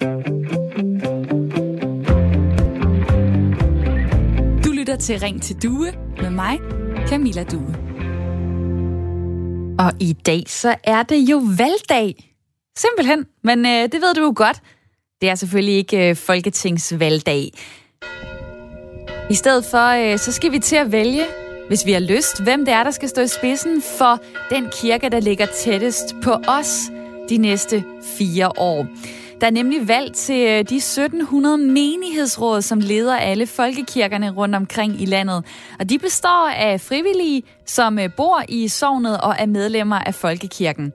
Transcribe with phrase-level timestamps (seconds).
[0.00, 0.06] Du
[4.72, 5.92] lytter til Ring til Due
[6.22, 6.58] med mig,
[7.08, 7.74] Camilla Due.
[9.78, 12.34] Og i dag så er det jo valgdag.
[12.76, 14.62] Simpelthen, men øh, det ved du jo godt.
[15.20, 17.50] Det er selvfølgelig ikke øh, folketingsvalgdag.
[19.30, 21.24] I stedet for, øh, så skal vi til at vælge,
[21.68, 24.18] hvis vi har lyst, hvem det er, der skal stå i spidsen for
[24.50, 26.80] den kirke, der ligger tættest på os
[27.28, 27.84] de næste
[28.18, 28.86] fire år.
[29.40, 35.02] Der er nemlig valg til øh, de 1700 menighedsråd, som leder alle folkekirkerne rundt omkring
[35.02, 35.44] i landet.
[35.78, 40.92] Og de består af frivillige, som øh, bor i sognet og er medlemmer af folkekirken.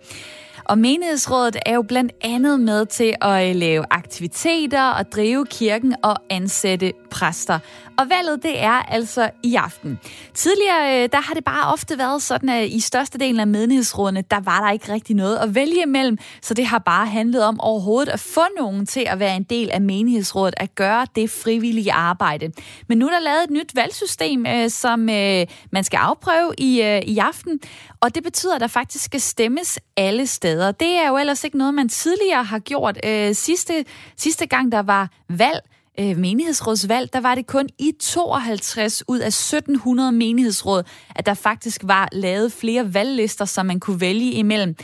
[0.66, 5.96] Og menighedsrådet er jo blandt andet med til at øh, lave aktiviteter og drive kirken
[6.04, 7.60] og ansætte præster.
[7.98, 10.00] Og valget, det er altså i aften.
[10.34, 14.40] Tidligere, øh, der har det bare ofte været sådan, at i størstedelen af menighedsrådene, der
[14.40, 18.12] var der ikke rigtig noget at vælge imellem, så det har bare handlet om overhovedet
[18.12, 22.52] at få nogen til at være en del af menighedsrådet, at gøre det frivillige arbejde.
[22.88, 27.02] Men nu er der lavet et nyt valgsystem, øh, som øh, man skal afprøve i,
[27.08, 27.60] i aften,
[28.00, 30.72] og det betyder, at der faktisk skal stemmes alle steder.
[30.72, 32.98] Det er jo ellers ikke noget, man tidligere har gjort.
[33.34, 33.86] Sidste,
[34.18, 35.60] sidste gang, der var valg,
[36.00, 40.84] øh, menighedsrådsvalg, der var det kun i 52 ud af 1700 menighedsråd,
[41.16, 44.76] at der faktisk var lavet flere valglister, som man kunne vælge imellem.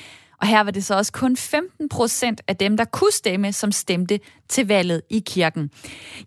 [0.41, 3.71] Og her var det så også kun 15 procent af dem, der kunne stemme, som
[3.71, 5.71] stemte til valget i kirken.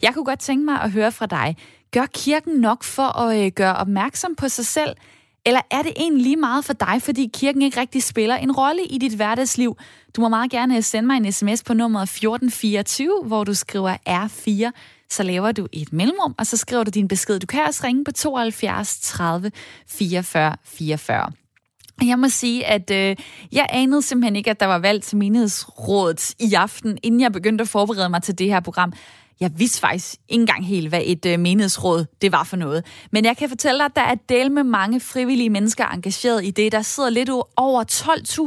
[0.03, 1.57] Jeg kunne godt tænke mig at høre fra dig.
[1.91, 4.97] Gør kirken nok for at øh, gøre opmærksom på sig selv?
[5.47, 8.85] Eller er det egentlig lige meget for dig, fordi kirken ikke rigtig spiller en rolle
[8.85, 9.77] i dit hverdagsliv?
[10.17, 13.97] Du må meget gerne øh, sende mig en sms på nummer 1424, hvor du skriver
[14.09, 14.71] R4.
[15.11, 17.41] Så laver du et mellemrum, og så skriver du din besked.
[17.41, 19.51] Du kan også ringe på 72 30
[19.89, 21.31] 44 44.
[22.03, 23.17] Jeg må sige, at øh,
[23.53, 27.63] jeg anede simpelthen ikke, at der var valg til menighedsrådet i aften, inden jeg begyndte
[27.63, 28.93] at forberede mig til det her program.
[29.41, 32.87] Jeg vidste faktisk ikke engang helt, hvad et øh, menighedsråd det var for noget.
[33.11, 36.51] Men jeg kan fortælle dig, at der er del med mange frivillige mennesker engageret i
[36.51, 36.73] det.
[36.73, 37.85] Der sidder lidt over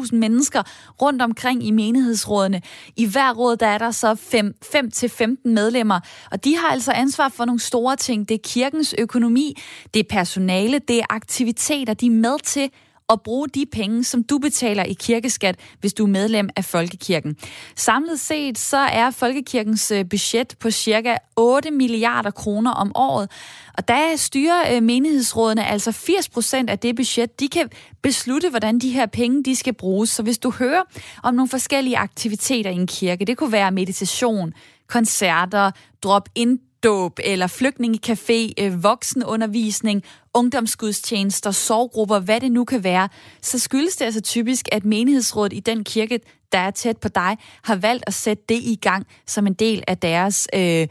[0.09, 0.63] 12.000 mennesker
[1.01, 2.61] rundt omkring i menighedsrådene.
[2.95, 5.99] I hver råd der er der så 5-15 medlemmer,
[6.31, 8.29] og de har altså ansvar for nogle store ting.
[8.29, 9.57] Det er kirkens økonomi,
[9.93, 12.69] det er personale, det er aktiviteter, de er med til
[13.07, 17.38] og bruge de penge, som du betaler i kirkeskat, hvis du er medlem af Folkekirken.
[17.75, 23.31] Samlet set så er Folkekirkens øh, budget på cirka 8 milliarder kroner om året,
[23.78, 27.40] og der styrer øh, menighedsrådene altså 80 procent af det budget.
[27.40, 27.69] De kan
[28.01, 30.09] beslutte, hvordan de her penge de skal bruges.
[30.09, 30.81] Så hvis du hører
[31.24, 34.53] om nogle forskellige aktiviteter i en kirke, det kunne være meditation,
[34.88, 35.72] koncerter,
[36.03, 43.09] drop-in dåb eller flygtningecafé, øh, voksenundervisning, ungdomsgudstjenester, sorggrupper, hvad det nu kan være,
[43.41, 46.19] så skyldes det altså typisk, at menighedsrådet i den kirke,
[46.51, 49.83] der er tæt på dig, har valgt at sætte det i gang som en del
[49.88, 50.88] af deres, øh,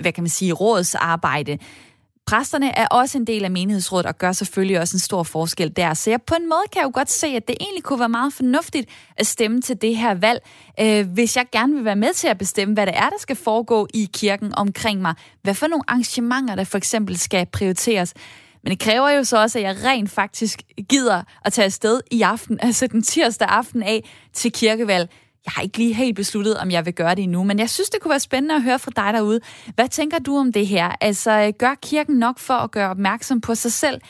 [0.00, 1.58] hvad kan man sige, rådsarbejde.
[2.26, 5.94] Præsterne er også en del af menighedsrådet og gør selvfølgelig også en stor forskel der.
[5.94, 8.08] Så jeg på en måde kan jeg jo godt se, at det egentlig kunne være
[8.08, 10.42] meget fornuftigt at stemme til det her valg,
[10.80, 13.36] øh, hvis jeg gerne vil være med til at bestemme, hvad det er, der skal
[13.36, 15.14] foregå i kirken omkring mig.
[15.42, 18.14] Hvad for nogle arrangementer, der for eksempel skal prioriteres.
[18.62, 22.22] Men det kræver jo så også, at jeg rent faktisk gider at tage afsted i
[22.22, 25.10] aften, altså den tirsdag aften af til kirkevalg.
[25.44, 27.90] Jeg har ikke lige helt besluttet, om jeg vil gøre det endnu, men jeg synes,
[27.90, 29.40] det kunne være spændende at høre fra dig derude.
[29.74, 30.96] Hvad tænker du om det her?
[31.00, 34.00] Altså, gør kirken nok for at gøre opmærksom på sig selv?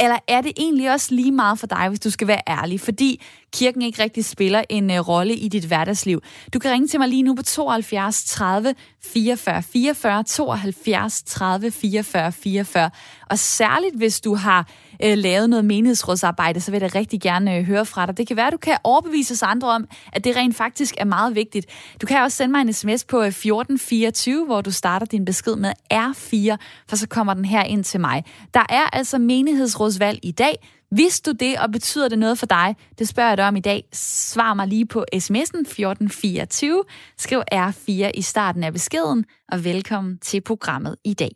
[0.00, 2.80] Eller er det egentlig også lige meget for dig, hvis du skal være ærlig?
[2.80, 3.22] Fordi
[3.52, 6.22] kirken ikke rigtig spiller en øh, rolle i dit hverdagsliv.
[6.54, 12.32] Du kan ringe til mig lige nu på 72 30 44 44, 72 30 44
[12.32, 12.90] 44.
[13.34, 14.68] Og særligt hvis du har
[15.02, 18.16] øh, lavet noget menighedsrådsarbejde, så vil jeg rigtig gerne øh, høre fra dig.
[18.16, 21.04] Det kan være, at du kan overbevise os andre om, at det rent faktisk er
[21.04, 21.66] meget vigtigt.
[22.00, 25.56] Du kan også sende mig en sms på øh, 1424, hvor du starter din besked
[25.56, 26.56] med R4,
[26.88, 28.24] for så kommer den her ind til mig.
[28.54, 30.68] Der er altså menighedsrådsvalg i dag.
[30.90, 33.60] Hvis du det, og betyder det noget for dig, det spørger jeg dig om i
[33.60, 33.84] dag.
[33.92, 36.84] Svar mig lige på sms'en 1424.
[37.18, 41.30] Skriv R4 i starten af beskeden, og velkommen til programmet i dag.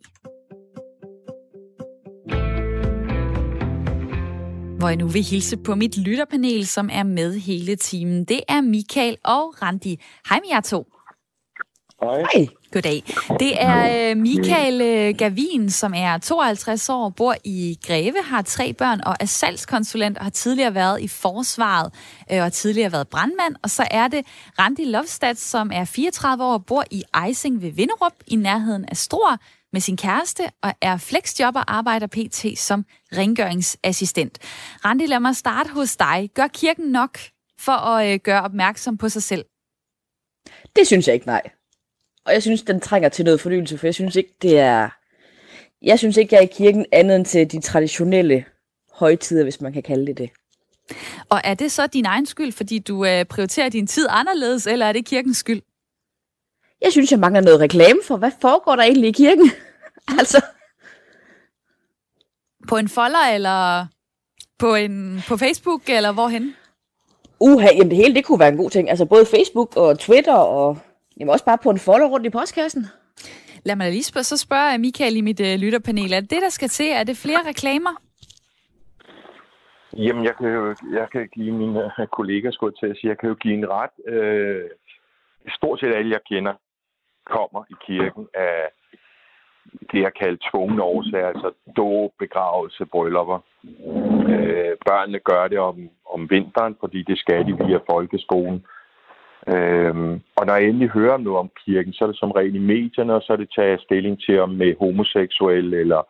[4.79, 8.25] Hvor jeg nu vil hilse på mit lytterpanel, som er med hele timen.
[8.25, 10.01] Det er Michael og Randi.
[10.29, 10.87] Hej med jer to.
[12.01, 12.47] Hej.
[12.71, 13.03] Goddag.
[13.39, 18.73] Det er øh, Michael øh, Gavin, som er 52 år, bor i Greve, har tre
[18.73, 21.93] børn og er salgskonsulent og har tidligere været i forsvaret
[22.31, 23.55] øh, og tidligere været brandmand.
[23.63, 24.25] Og så er det
[24.59, 28.97] Randi Lovstad, som er 34 år og bor i Ejsing ved Vinderup i nærheden af
[28.97, 29.39] Stor
[29.73, 32.59] med sin kæreste og er flexjobber og arbejder pt.
[32.59, 34.39] som rengøringsassistent.
[34.85, 36.29] Randi, lad mig starte hos dig.
[36.33, 37.19] Gør kirken nok
[37.59, 39.45] for at gøre opmærksom på sig selv?
[40.75, 41.41] Det synes jeg ikke, nej.
[42.25, 44.89] og jeg synes, den trænger til noget fornyelse, for jeg synes ikke, det er...
[45.81, 48.45] Jeg synes ikke, jeg er i kirken andet end til de traditionelle
[48.93, 50.29] højtider, hvis man kan kalde det det.
[51.29, 54.85] Og er det så din egen skyld, fordi du øh, prioriterer din tid anderledes, eller
[54.85, 55.61] er det kirkens skyld?
[56.81, 59.51] Jeg synes, jeg mangler noget reklame for, hvad foregår der egentlig i kirken?
[60.19, 60.45] altså...
[62.67, 63.85] På en folder, eller
[64.59, 66.55] på, en, på Facebook, eller hvorhen?
[67.39, 68.89] Uha, jamen det hele, det kunne være en god ting.
[68.89, 70.77] Altså både Facebook og Twitter, og
[71.19, 72.85] jamen også bare på en folder rundt i postkassen.
[73.65, 76.49] Lad mig lige spørge, så spørger Michael i mit uh, lytterpanel, er det det, der
[76.49, 76.89] skal til?
[76.89, 78.01] Er det flere reklamer?
[79.97, 83.17] Jamen, jeg kan jo jeg kan give mine øh, kolleger, skulle til at sige, jeg
[83.17, 84.13] kan jo give en ret.
[84.13, 84.69] Øh,
[85.57, 86.53] stort set alle, jeg kender,
[87.35, 88.59] kommer i kirken af
[89.91, 93.39] det, jeg kalder tvungne årsager, altså dåb, begravelse, bryllupper.
[94.33, 98.65] Øh, børnene gør det om, om vinteren, fordi det skal de via folkeskolen.
[99.47, 102.55] Øhm, og når jeg endelig hører om noget om kirken, så er det som regel
[102.55, 106.01] i medierne, og så er det taget stilling til om med homoseksuelle eller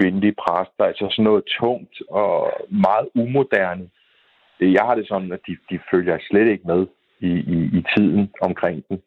[0.00, 3.88] kvindelige præster, altså sådan noget tungt og meget umoderne.
[4.60, 6.86] Jeg har det sådan, at de, de følger slet ikke med
[7.20, 9.02] i, i, i tiden omkring den.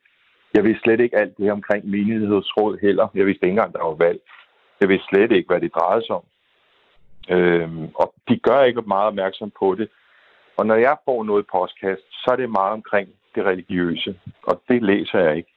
[0.53, 3.07] Jeg vidste slet ikke alt det omkring menighedsråd heller.
[3.15, 4.19] Jeg vidste ikke engang, der var valg.
[4.81, 6.25] Jeg vidste slet ikke, hvad det drejede sig om.
[7.29, 9.87] Øhm, og de gør ikke meget opmærksom på det.
[10.57, 14.83] Og når jeg får noget postkast, så er det meget omkring det religiøse, og det
[14.83, 15.51] læser jeg ikke.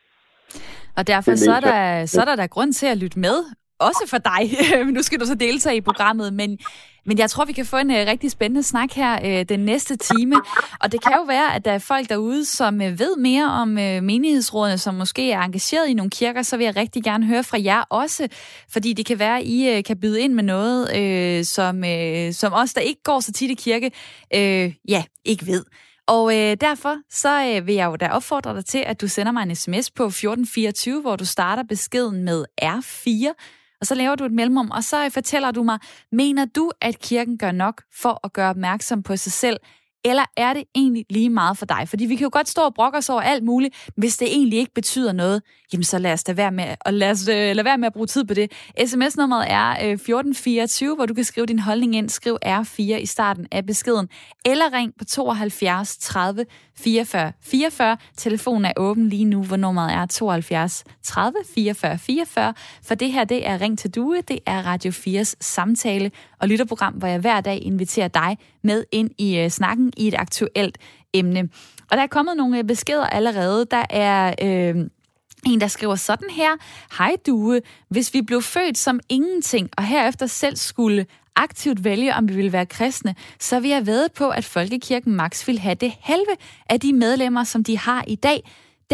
[0.97, 3.39] Og derfor så er, der, så er der der grund til at lytte med,
[3.79, 4.57] også for dig.
[4.95, 6.59] nu skal du så deltage i programmet, men,
[7.07, 9.97] men jeg tror, vi kan få en uh, rigtig spændende snak her uh, den næste
[9.97, 10.37] time.
[10.81, 13.69] Og det kan jo være, at der er folk derude, som uh, ved mere om
[13.71, 17.45] uh, menighedsrådene, som måske er engageret i nogle kirker, så vil jeg rigtig gerne høre
[17.45, 18.29] fra jer også,
[18.73, 20.83] fordi det kan være, at I uh, kan byde ind med noget,
[21.41, 23.91] uh, som, uh, som os, der ikke går så tit i kirke,
[24.35, 25.65] uh, ja, ikke ved.
[26.07, 29.33] Og øh, derfor så øh, vil jeg jo da opfordre dig til, at du sender
[29.33, 33.33] mig en sms på 1424, hvor du starter beskeden med R4,
[33.81, 35.79] og så laver du et mellemrum, og så fortæller du mig,
[36.13, 39.57] mener du, at kirken gør nok for at gøre opmærksom på sig selv,
[40.05, 41.89] eller er det egentlig lige meget for dig?
[41.89, 44.59] Fordi vi kan jo godt stå og brokke os over alt muligt, hvis det egentlig
[44.59, 45.43] ikke betyder noget,
[45.73, 47.93] jamen så lad os da være med, og lad os, øh, lad være med at
[47.93, 48.53] bruge tid på det.
[48.87, 52.09] SMS-nummeret er øh, 1424, hvor du kan skrive din holdning ind.
[52.09, 54.09] Skriv R4 i starten af beskeden,
[54.47, 57.97] eller ring på 72 30 44 44.
[58.17, 62.55] Telefonen er åben lige nu, hvor nummeret er 72 30 44 44.
[62.83, 66.11] For det her, det er Ring til Due, det er Radio 4's samtale
[66.41, 70.15] og lytterprogram, hvor jeg hver dag inviterer dig med ind i øh, snakken i et
[70.19, 70.79] aktuelt
[71.13, 71.49] emne.
[71.91, 73.67] Og der er kommet nogle øh, beskeder allerede.
[73.71, 74.35] Der er...
[74.43, 74.87] Øh,
[75.47, 76.51] en, der skriver sådan her.
[76.99, 81.07] Hej Due, hvis vi blev født som ingenting, og herefter selv skulle
[81.37, 85.47] aktivt vælge, om vi vil være kristne, så vil jeg ved på, at Folkekirken max
[85.47, 86.37] vil have det halve
[86.69, 88.43] af de medlemmer, som de har i dag.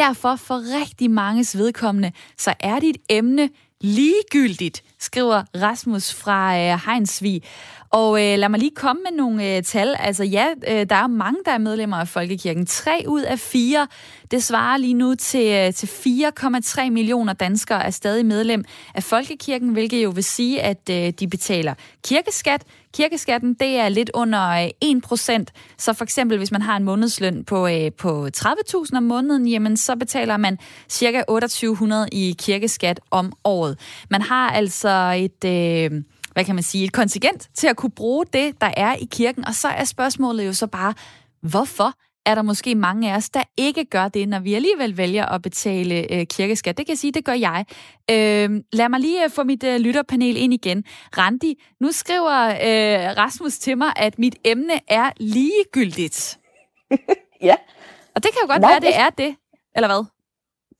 [0.00, 3.50] Derfor for rigtig manges vedkommende, så er dit emne
[3.80, 7.42] ligegyldigt, skriver Rasmus fra øh, Heinsvig.
[7.90, 9.96] Og øh, lad mig lige komme med nogle øh, tal.
[9.98, 12.66] Altså ja, øh, der er mange, der er medlemmer af Folkekirken.
[12.66, 13.86] Tre ud af fire,
[14.30, 18.64] det svarer lige nu til, øh, til 4,3 millioner danskere er stadig medlem
[18.94, 21.74] af Folkekirken, hvilket jo vil sige, at øh, de betaler
[22.04, 22.64] kirkeskat.
[22.94, 25.44] Kirkeskatten, det er lidt under øh, 1%,
[25.78, 29.76] Så for eksempel, hvis man har en månedsløn på, øh, på 30.000 om måneden, jamen
[29.76, 30.58] så betaler man
[30.92, 31.24] ca.
[31.28, 33.78] 2800 i kirkeskat om året.
[34.10, 35.44] Man har altså et...
[35.44, 39.08] Øh, hvad kan man sige, et kontingent til at kunne bruge det, der er i
[39.10, 39.44] kirken.
[39.44, 40.94] Og så er spørgsmålet jo så bare,
[41.42, 41.92] hvorfor
[42.30, 45.42] er der måske mange af os, der ikke gør det, når vi alligevel vælger at
[45.42, 46.78] betale øh, kirkeskat.
[46.78, 47.64] Det kan jeg sige, det gør jeg.
[48.10, 50.84] Øh, lad mig lige øh, få mit øh, lytterpanel ind igen.
[51.18, 56.38] Randi, nu skriver øh, Rasmus til mig, at mit emne er ligegyldigt.
[57.48, 57.54] ja.
[58.14, 59.36] Og det kan jo godt Nej, være, det er det.
[59.76, 60.04] Eller hvad?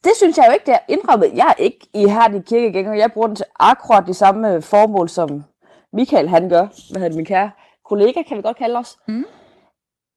[0.05, 1.31] Det synes jeg jo ikke, det er indrømmet.
[1.35, 2.95] Jeg er ikke i ihærdig kirkegænger.
[2.95, 5.45] Jeg bruger den til akkurat de samme formål, som
[5.93, 6.61] Michael han gør.
[6.61, 7.51] Hvad hedder det, min kære
[7.85, 8.97] kollega, kan vi godt kalde os.
[9.09, 9.25] Mm.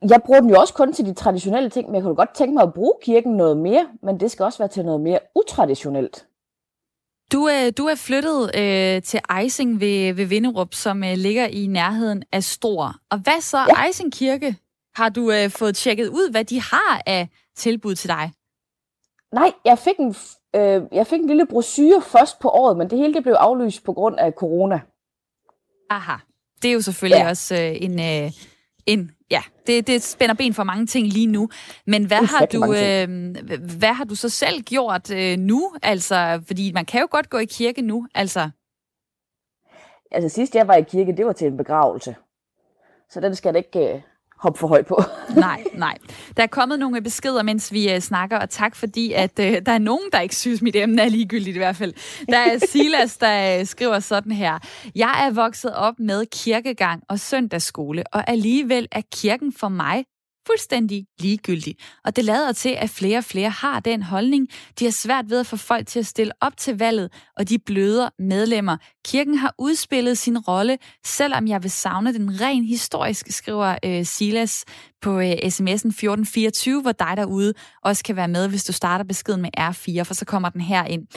[0.10, 2.54] Jeg bruger den jo også kun til de traditionelle ting, men jeg kunne godt tænke
[2.54, 6.26] mig at bruge kirken noget mere, men det skal også være til noget mere utraditionelt.
[7.32, 11.68] Du, øh, du er flyttet øh, til Ejsing ved, ved Vinderup, som øh, ligger i
[11.68, 12.96] nærheden af Stor.
[13.10, 13.74] Og hvad så, ja.
[13.74, 14.56] Ejsing Kirke?
[14.96, 18.32] Har du øh, fået tjekket ud, hvad de har af tilbud til dig?
[19.32, 20.16] Nej, jeg fik en,
[20.56, 23.84] øh, jeg fik en lille brochure først på året, men det hele det blev aflyst
[23.84, 24.82] på grund af corona.
[25.90, 26.18] Aha.
[26.62, 27.30] Det er jo selvfølgelig ja.
[27.30, 28.32] også øh, en, øh,
[28.86, 29.12] en...
[29.32, 31.50] Ja, det, det spænder ben for mange ting lige nu.
[31.88, 33.36] Men hvad har, du, øh,
[33.80, 35.72] hvad har du så selv gjort øh, nu?
[35.84, 38.50] Altså, fordi man kan jo godt gå i kirke nu, altså.
[40.12, 42.16] Altså sidst jeg var i kirke, det var til en begravelse.
[43.10, 44.02] Så den skal da ikke øh,
[44.44, 45.04] hoppe for højt på.
[45.36, 45.98] nej, nej.
[46.38, 49.72] Der er kommet nogle beskeder, mens vi uh, snakker, og tak fordi, at uh, der
[49.72, 51.94] er nogen, der ikke synes, mit emne er ligegyldigt i hvert fald.
[52.30, 54.60] Der er Silas, der uh, skriver sådan her.
[54.96, 60.04] Jeg er vokset op med kirkegang og søndagsskole, og alligevel er kirken for mig
[60.48, 61.76] fuldstændig ligegyldig.
[62.06, 64.48] Og det lader til, at flere og flere har den holdning.
[64.80, 67.60] De har svært ved at få folk til at stille op til valget, og de
[67.60, 68.78] bløder medlemmer.
[69.06, 74.66] Kirken har udspillet sin rolle, selvom jeg vil savne den ren historisk, skriver øh, Silas
[75.02, 79.42] på øh, sms'en 1424, hvor dig derude også kan være med, hvis du starter beskeden
[79.42, 81.08] med R4, for så kommer den her ind.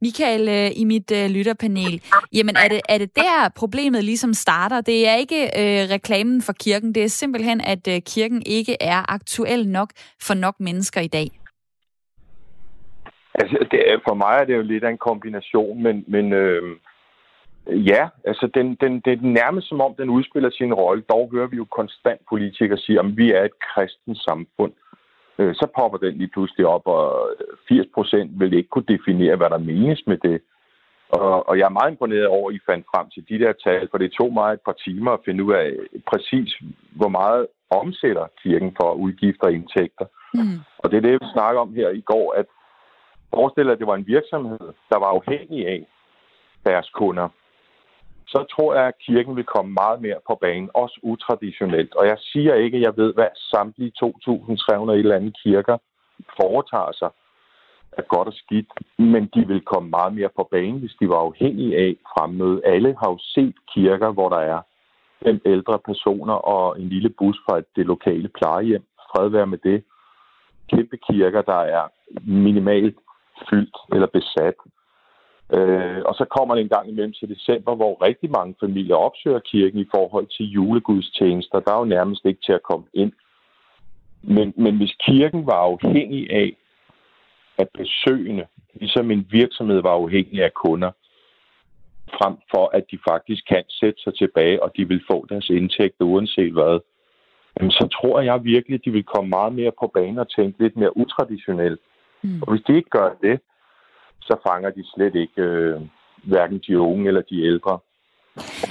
[0.00, 4.80] Michael, øh, i mit øh, lytterpanel, jamen er det, er det der problemet ligesom starter?
[4.80, 9.12] Det er ikke øh, reklamen for kirken, det er simpelthen, at øh, kirken ikke er
[9.12, 9.90] aktuel nok
[10.22, 11.28] for nok mennesker i dag.
[13.34, 16.62] Altså, det, for mig er det jo lidt af en kombination, men, men øh,
[17.66, 21.02] Ja, altså den, den, det er nærmest som om, den udspiller sin rolle.
[21.02, 24.72] Dog hører vi jo konstant politikere sige, at vi er et kristent samfund.
[25.38, 27.30] Øh, så popper den lige pludselig op, og
[27.68, 30.40] 80 procent vil ikke kunne definere, hvad der menes med det.
[31.08, 33.88] Og, og jeg er meget imponeret over, at I fandt frem til de der tal,
[33.90, 35.72] for det tog mig et par timer at finde ud af
[36.10, 36.60] præcis,
[36.96, 40.06] hvor meget omsætter kirken for udgifter og indtægter.
[40.34, 40.58] Mm.
[40.78, 42.46] Og det er det, vi snakker om her i går, at
[43.34, 44.58] forestil at det var en virksomhed,
[44.90, 45.86] der var afhængig af
[46.66, 47.28] deres kunder
[48.26, 51.94] så tror jeg, at kirken vil komme meget mere på banen, også utraditionelt.
[51.94, 55.76] Og jeg siger ikke, at jeg ved, hvad samtlige 2.300 eller andet kirker
[56.40, 57.10] foretager sig
[57.98, 58.66] er godt og skidt,
[58.98, 62.60] men de vil komme meget mere på banen, hvis de var afhængige af fremmøde.
[62.64, 64.60] Alle har jo set kirker, hvor der er
[65.24, 68.84] fem ældre personer og en lille bus fra det lokale plejehjem.
[69.10, 69.84] Fred være med det.
[70.70, 71.84] Kæmpe kirker, der er
[72.26, 72.98] minimalt
[73.50, 74.54] fyldt eller besat.
[75.52, 79.38] Øh, og så kommer det en gang imellem til december, hvor rigtig mange familier opsøger
[79.38, 81.60] kirken i forhold til julegudstjenester.
[81.60, 83.12] Der er jo nærmest ikke til at komme ind.
[84.22, 86.56] Men, men hvis kirken var afhængig af,
[87.58, 90.90] at besøgende, ligesom en virksomhed var afhængig af kunder,
[92.18, 96.04] frem for at de faktisk kan sætte sig tilbage, og de vil få deres indtægter
[96.04, 96.80] uanset hvad,
[97.56, 100.62] jamen, så tror jeg virkelig, at de vil komme meget mere på banen og tænke
[100.62, 101.80] lidt mere utraditionelt.
[102.22, 102.42] Mm.
[102.42, 103.40] Og hvis de ikke gør det,
[104.28, 105.80] så fanger de slet ikke øh,
[106.30, 107.78] hverken de unge eller de ældre.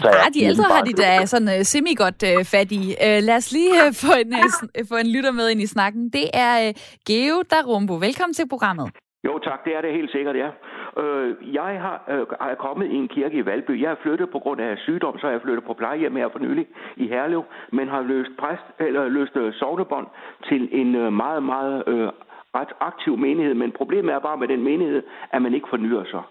[0.02, 2.84] Så ah, de ældre har de da sådan uh, semi-godt uh, fat i.
[3.06, 6.10] Uh, lad os lige uh, få, en, uh, få en lytter med ind i snakken.
[6.10, 6.74] Det er uh,
[7.08, 7.94] Geo Darumbo.
[8.08, 8.88] Velkommen til programmet.
[9.28, 10.50] Jo tak, det er det helt sikkert, ja.
[11.02, 13.82] Øh, jeg har, øh, er kommet i en kirke i Valby.
[13.82, 16.40] Jeg er flyttet på grund af sygdom, så er jeg flyttet på plejehjem her for
[16.40, 16.66] nylig
[16.98, 20.08] i Herlev, men har løst, præst, eller løst øh, sovnebånd
[20.50, 22.10] til en øh, meget, meget øh,
[22.56, 26.22] ret aktiv menighed, men problemet er bare med den menighed, at man ikke fornyer sig.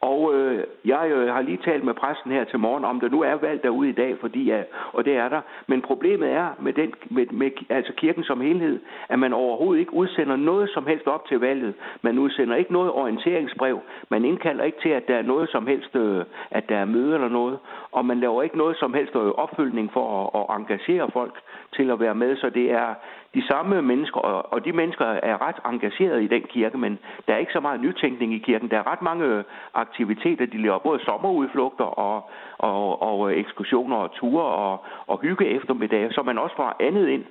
[0.00, 3.22] Og øh, jeg øh, har lige talt med præsten her til morgen, om der nu
[3.22, 5.40] er valg derude i dag, fordi, ja, og det er der.
[5.66, 9.94] Men problemet er med, den, med, med altså kirken som helhed, at man overhovedet ikke
[9.94, 11.74] udsender noget som helst op til valget.
[12.02, 13.80] Man udsender ikke noget orienteringsbrev.
[14.10, 17.14] Man indkalder ikke til, at der er noget som helst, øh, at der er møde
[17.14, 17.58] eller noget.
[17.92, 21.34] Og man laver ikke noget som helst øh, opfølgning for at, at engagere folk
[21.72, 22.36] til at være med.
[22.36, 22.94] Så det er,
[23.34, 27.34] de samme mennesker, og, og de mennesker er ret engageret i den kirke, men der
[27.34, 28.70] er ikke så meget nytænkning i kirken.
[28.70, 29.44] Der er ret mange
[29.74, 36.12] aktiviteter, de laver både sommerudflugter og, og, og ekskursioner og ture og, og hygge eftermiddag,
[36.12, 37.24] så man også får andet ind.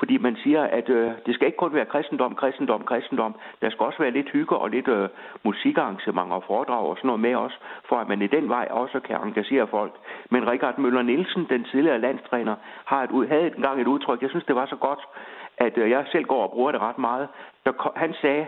[0.00, 3.34] Fordi man siger, at øh, det skal ikke kun være kristendom, kristendom, kristendom.
[3.60, 5.08] Der skal også være lidt hygge og lidt øh,
[5.44, 9.00] musikarrangementer og foredrag og sådan noget med os, for at man i den vej også
[9.00, 9.94] kan engagere folk.
[10.30, 12.54] Men Richard Møller Nielsen, den tidligere landstræner,
[12.84, 15.00] har et, havde engang et udtryk, jeg synes, det var så godt,
[15.60, 17.28] at øh, jeg selv går og bruger det ret meget.
[17.64, 18.46] Der, han sagde,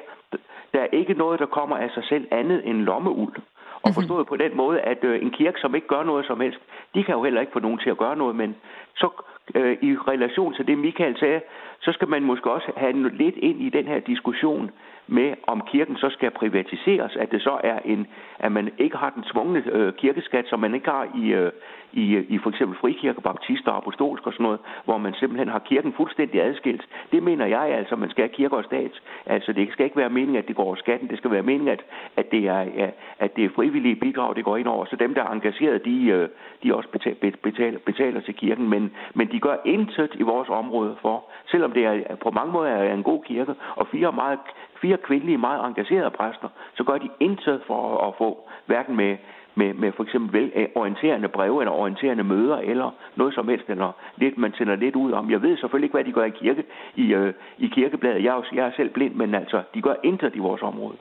[0.72, 3.36] der er ikke noget, der kommer af sig selv andet end lommeuld.
[3.82, 3.94] Og mhm.
[3.94, 6.58] forstået på den måde, at øh, en kirke, som ikke gør noget som helst,
[6.94, 8.56] de kan jo heller ikke få nogen til at gøre noget, men
[8.94, 9.08] så
[9.54, 11.40] øh, i relation til det, Michael sagde,
[11.80, 14.70] så skal man måske også have lidt ind i den her diskussion
[15.06, 18.06] med, om kirken så skal privatiseres, at det så er en,
[18.38, 21.52] at man ikke har den tvungne øh, kirkeskat, som man ikke har i, øh,
[21.92, 25.92] i, i for eksempel frikirke, baptister, apostolsk og sådan noget, hvor man simpelthen har kirken
[25.92, 26.84] fuldstændig adskilt.
[27.12, 29.00] Det mener jeg altså, man skal have kirke og stat.
[29.26, 31.68] Altså det skal ikke være meningen, at det går over skatten, det skal være meningen,
[31.68, 31.82] at,
[32.16, 34.84] at, det, er, at det er frivillige bidrag, det går ind over.
[34.84, 36.28] Så dem, der er engageret, de, øh,
[36.62, 40.96] de også betaler, betaler, betaler til kirken, men, men de gør intet i vores område
[41.02, 44.38] for, selvom det er på mange måder er en god kirke, og fire meget
[44.82, 49.16] fire kvindelige, meget engagerede præster, så gør de intet for at få hverken med,
[49.54, 53.68] med, med for eksempel vel, eh, orienterende breve eller orienterende møder eller noget som helst,
[53.68, 55.30] eller lidt, man sender lidt ud om.
[55.30, 56.62] Jeg ved selvfølgelig ikke, hvad de gør i kirke
[56.96, 58.24] i, øh, i kirkebladet.
[58.24, 60.96] Jeg er, jeg er selv blind, men altså, de gør intet i vores område.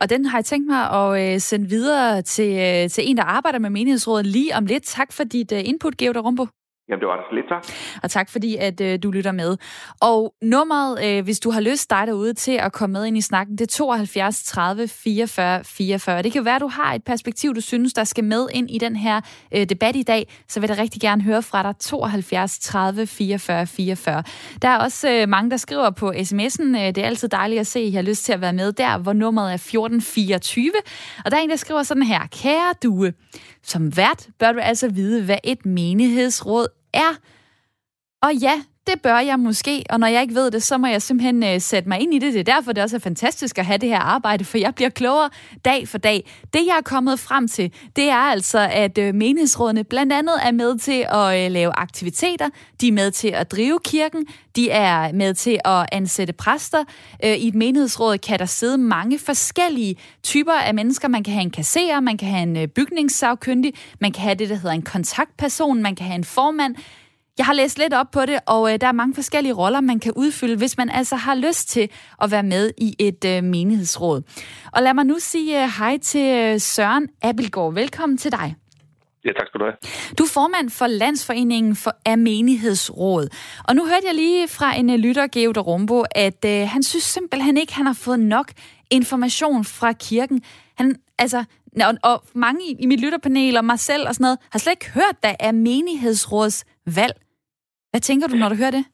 [0.00, 3.24] Og den har jeg tænkt mig at øh, sende videre til, øh, til en, der
[3.24, 4.82] arbejder med menighedsrådet lige om lidt.
[4.82, 6.46] Tak for dit øh, input, Georg Rumbo.
[6.88, 7.64] Jamen, det var det lidt, tak.
[8.02, 9.56] Og tak fordi, at øh, du lytter med.
[10.00, 13.20] Og nummeret, øh, hvis du har lyst dig derude til at komme med ind i
[13.20, 16.22] snakken, det er 72 30 44 44.
[16.22, 18.78] Det kan være, at du har et perspektiv, du synes, der skal med ind i
[18.78, 19.20] den her
[19.54, 21.74] øh, debat i dag, så vil jeg rigtig gerne høre fra dig.
[21.80, 24.22] 72 30 44 44.
[24.62, 26.64] Der er også øh, mange, der skriver på sms'en.
[26.64, 28.72] Øh, det er altid dejligt at se, at I har lyst til at være med
[28.72, 30.72] der, hvor nummeret er 1424.
[31.24, 32.20] Og der er en, der skriver sådan her.
[32.42, 33.12] Kære Due,
[33.62, 37.18] som vært bør du altså vide, hvad et menighedsråd er.
[38.22, 41.02] Og ja, det bør jeg måske, og når jeg ikke ved det, så må jeg
[41.02, 42.34] simpelthen øh, sætte mig ind i det.
[42.34, 44.88] Det er derfor, det også er fantastisk at have det her arbejde, for jeg bliver
[44.88, 45.30] klogere
[45.64, 46.30] dag for dag.
[46.52, 50.52] Det, jeg er kommet frem til, det er altså, at øh, menighedsrådene blandt andet er
[50.52, 52.48] med til at øh, lave aktiviteter,
[52.80, 54.26] de er med til at drive kirken,
[54.56, 56.84] de er med til at ansætte præster.
[57.24, 61.08] Øh, I et menighedsråd kan der sidde mange forskellige typer af mennesker.
[61.08, 64.48] Man kan have en kasserer, man kan have en øh, bygningssagkyndig, man kan have det,
[64.48, 66.76] der hedder en kontaktperson, man kan have en formand,
[67.38, 70.00] jeg har læst lidt op på det, og øh, der er mange forskellige roller, man
[70.00, 71.90] kan udfylde, hvis man altså har lyst til
[72.22, 74.22] at være med i et øh, menighedsråd.
[74.72, 77.74] Og lad mig nu sige øh, hej til øh, Søren Abelgaard.
[77.74, 78.54] Velkommen til dig.
[79.24, 79.76] Ja, tak skal du have.
[80.18, 83.28] Du er formand for Landsforeningen for af Menighedsråd.
[83.68, 87.04] Og nu hørte jeg lige fra en øh, lytter, Georg Rumbo, at øh, han synes
[87.04, 88.52] simpelthen ikke, han har fået nok
[88.90, 90.42] information fra kirken.
[90.74, 91.44] Han, altså,
[91.82, 94.72] og, og mange i, i mit lytterpanel og mig selv og sådan noget, har slet
[94.72, 97.16] ikke hørt, der er menighedsråds valg.
[97.90, 98.84] Hvad tænker du, når du hører det?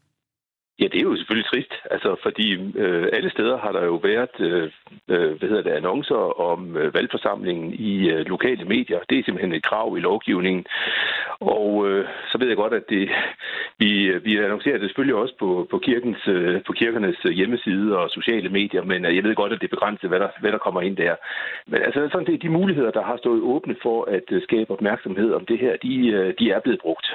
[0.81, 4.37] Ja, det er jo selvfølgelig trist, altså fordi øh, alle steder har der jo været
[4.41, 4.71] øh,
[5.09, 8.99] øh, hvad hedder det, annoncer om øh, valgforsamlingen i øh, lokale medier.
[9.11, 10.67] Det er simpelthen et krav i lovgivningen.
[11.41, 13.11] Og øh, så ved jeg godt, at det,
[13.79, 17.99] vi, øh, vi annoncerer det selvfølgelig også på, på, kirkens, øh, på kirkernes øh, hjemmeside
[17.99, 20.53] og sociale medier, men øh, jeg ved godt, at det er begrænset, hvad der, hvad
[20.53, 21.15] der kommer ind der.
[21.67, 24.71] Men altså sådan det, er de muligheder, der har stået åbne for at øh, skabe
[24.71, 27.07] opmærksomhed om det her, de, øh, de er blevet brugt.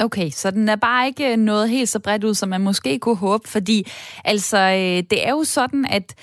[0.00, 2.98] Okay, så den er bare ikke øh, noget helt så bredt ud, som man måske
[2.98, 3.90] kunne håbe, fordi
[4.24, 6.14] altså, øh, det er jo sådan, at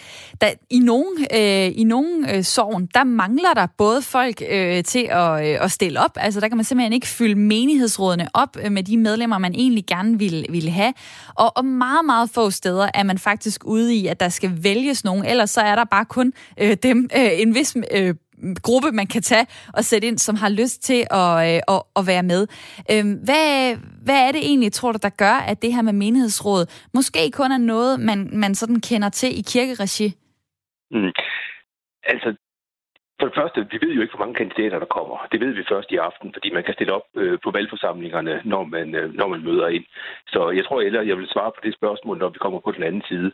[0.42, 5.08] der, i nogle, øh, i nogle øh, sovn, der mangler der både folk øh, til
[5.12, 8.72] at, øh, at stille op, altså der kan man simpelthen ikke fylde menighedsrådene op øh,
[8.72, 10.94] med de medlemmer, man egentlig gerne ville, ville have,
[11.36, 15.04] og, og meget, meget få steder er man faktisk ude i, at der skal vælges
[15.04, 18.92] nogen, ellers så er der bare kun øh, dem, øh, en vis øh, Mm, gruppe,
[18.92, 22.24] man kan tage og sætte ind, som har lyst til at, øh, at, at være
[22.24, 22.48] med.
[22.92, 23.76] Øh, hvad,
[24.06, 27.52] hvad er det egentlig, tror du, der gør, at det her med menighedsråd måske kun
[27.52, 30.08] er noget, man, man sådan kender til i kirkeregi?
[30.92, 31.12] Mm.
[32.04, 32.30] Altså,
[33.22, 35.28] for det første, vi ved jo ikke, hvor mange kandidater der kommer.
[35.32, 38.64] Det ved vi først i aften, fordi man kan stille op øh, på valgforsamlingerne, når
[38.64, 39.86] man, øh, når man møder ind.
[40.34, 42.84] Så jeg tror heller, jeg vil svare på det spørgsmål, når vi kommer på den
[42.84, 43.32] anden side.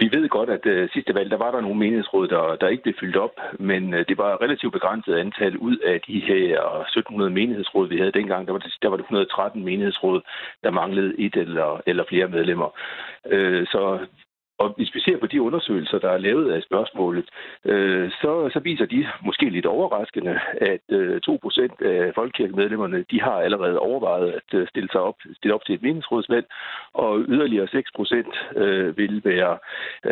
[0.00, 2.82] Vi ved godt, at øh, sidste valg, der var der nogle menighedsråd, der, der ikke
[2.82, 6.50] blev fyldt op, men øh, det var et relativt begrænset antal ud af de her
[6.80, 8.46] 1700 menighedsråd, vi havde dengang.
[8.46, 10.20] Der var det, der var det 113 menighedsråd,
[10.64, 12.70] der manglede et eller, eller flere medlemmer.
[13.26, 13.98] Øh, så
[14.62, 17.26] og hvis vi ser på de undersøgelser, der er lavet af spørgsmålet,
[17.64, 23.36] øh, så, så viser de måske lidt overraskende, at øh, 2% af folkekirkemedlemmerne, de har
[23.46, 26.46] allerede overvejet at øh, stille sig op, stille op til et meningsrådsvalg,
[26.94, 27.68] og yderligere
[28.56, 29.58] 6% øh, vil være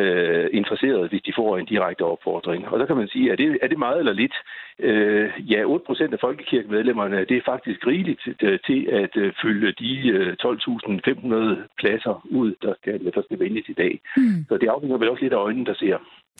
[0.00, 2.68] øh, interesseret, hvis de får en direkte opfordring.
[2.68, 4.34] Og så kan man sige, er det, er det meget eller lidt?
[4.82, 10.08] Øh, ja, 8% af folkekirkemedlemmerne, det er faktisk rigeligt øh, til at øh, fylde de
[10.08, 14.00] øh, 12.500 pladser ud, der skal, der skal vælges i dag.
[14.16, 14.44] Mm.
[14.48, 15.96] Så det afhænger vel også lidt af øjnene, der ser.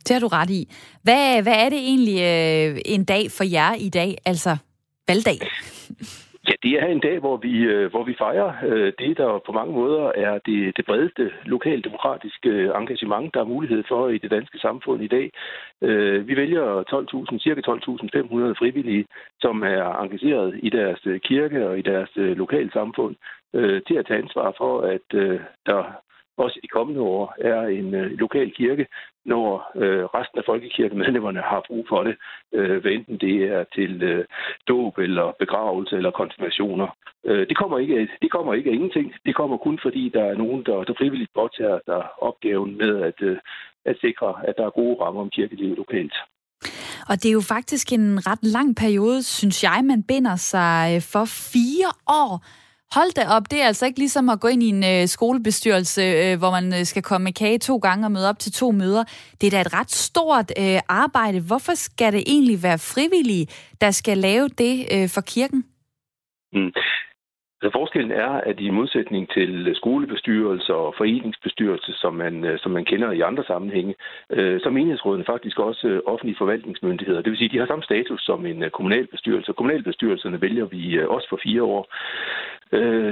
[0.07, 0.62] Det har du ret i.
[1.03, 4.57] Hvad, hvad er det egentlig øh, en dag for jer i dag, altså
[5.09, 5.38] valgdag?
[6.48, 9.53] Ja, det er en dag, hvor vi, øh, hvor vi fejrer øh, det, der på
[9.53, 14.31] mange måder er det, det bredeste lokaldemokratiske øh, engagement, der er mulighed for i det
[14.31, 15.31] danske samfund i dag.
[16.29, 16.66] Vi vælger
[17.33, 19.07] 12.000, cirka 12.500 frivillige,
[19.40, 23.16] som er engageret i deres kirke og i deres lokalsamfund,
[23.87, 25.07] til at tage ansvar for, at
[25.66, 25.83] der
[26.44, 28.87] også i de kommende år er en øh, lokal kirke,
[29.24, 32.14] når øh, resten af folkekirkemedlemmerne har brug for det,
[32.55, 34.24] øh, hvad enten det er til øh,
[34.68, 36.88] dåb eller begravelse eller konfirmationer.
[37.26, 39.14] Øh, det, kommer ikke, det kommer ikke af ingenting.
[39.26, 43.18] Det kommer kun fordi, der er nogen, der, der frivilligt påtager der opgaven med at,
[43.22, 43.38] øh,
[43.85, 46.16] at sikre, at der er gode rammer om kirkelivet lokalt.
[47.09, 51.03] Og det er jo faktisk en ret lang periode, synes jeg, man binder sig øh,
[51.12, 51.90] for fire
[52.22, 52.33] år
[52.94, 56.03] Hold da op, det er altså ikke ligesom at gå ind i en øh, skolebestyrelse,
[56.03, 58.70] øh, hvor man øh, skal komme med kage to gange og møde op til to
[58.70, 59.05] møder.
[59.40, 61.40] Det er da et ret stort øh, arbejde.
[61.40, 63.46] Hvorfor skal det egentlig være frivillige,
[63.81, 65.64] der skal lave det øh, for kirken?
[66.53, 66.72] Mm.
[67.62, 72.85] Så forskellen er, at i modsætning til skolebestyrelser og foreningsbestyrelser, som man, øh, som man
[72.85, 73.94] kender i andre sammenhænge,
[74.31, 77.23] øh, så er menighedsrådene faktisk også øh, offentlige forvaltningsmyndigheder.
[77.23, 79.53] Det vil sige, at de har samme status som en øh, kommunalbestyrelse.
[79.53, 81.87] Kommunalbestyrelserne vælger vi også for fire år.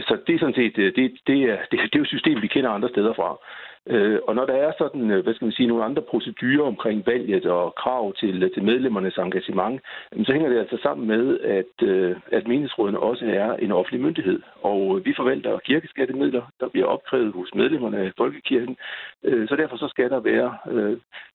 [0.09, 2.47] Så det er sådan set det, det, er, det, det er jo et system, vi
[2.47, 3.39] kender andre steder fra.
[3.87, 7.07] Øh, og når der er sådan, øh, hvad skal man sige, nogle andre procedurer omkring
[7.07, 9.81] valget og krav til, øh, til medlemmernes engagement,
[10.27, 14.41] så hænger det altså sammen med, at, øh, at menighedsrådene også er en offentlig myndighed.
[14.63, 18.77] Og vi forvalter kirkeskattemidler, der bliver opkrævet hos medlemmerne af Folkekirken.
[19.23, 20.59] Så derfor så skal der være,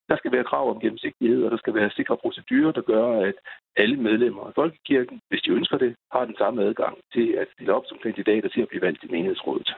[0.09, 3.33] der skal være krav om gennemsigtighed, og der skal være sikre procedurer, der gør, at
[3.77, 7.73] alle medlemmer af Folkekirken, hvis de ønsker det, har den samme adgang til at stille
[7.73, 9.73] op som kandidater til at blive valgt i menighedsrådet.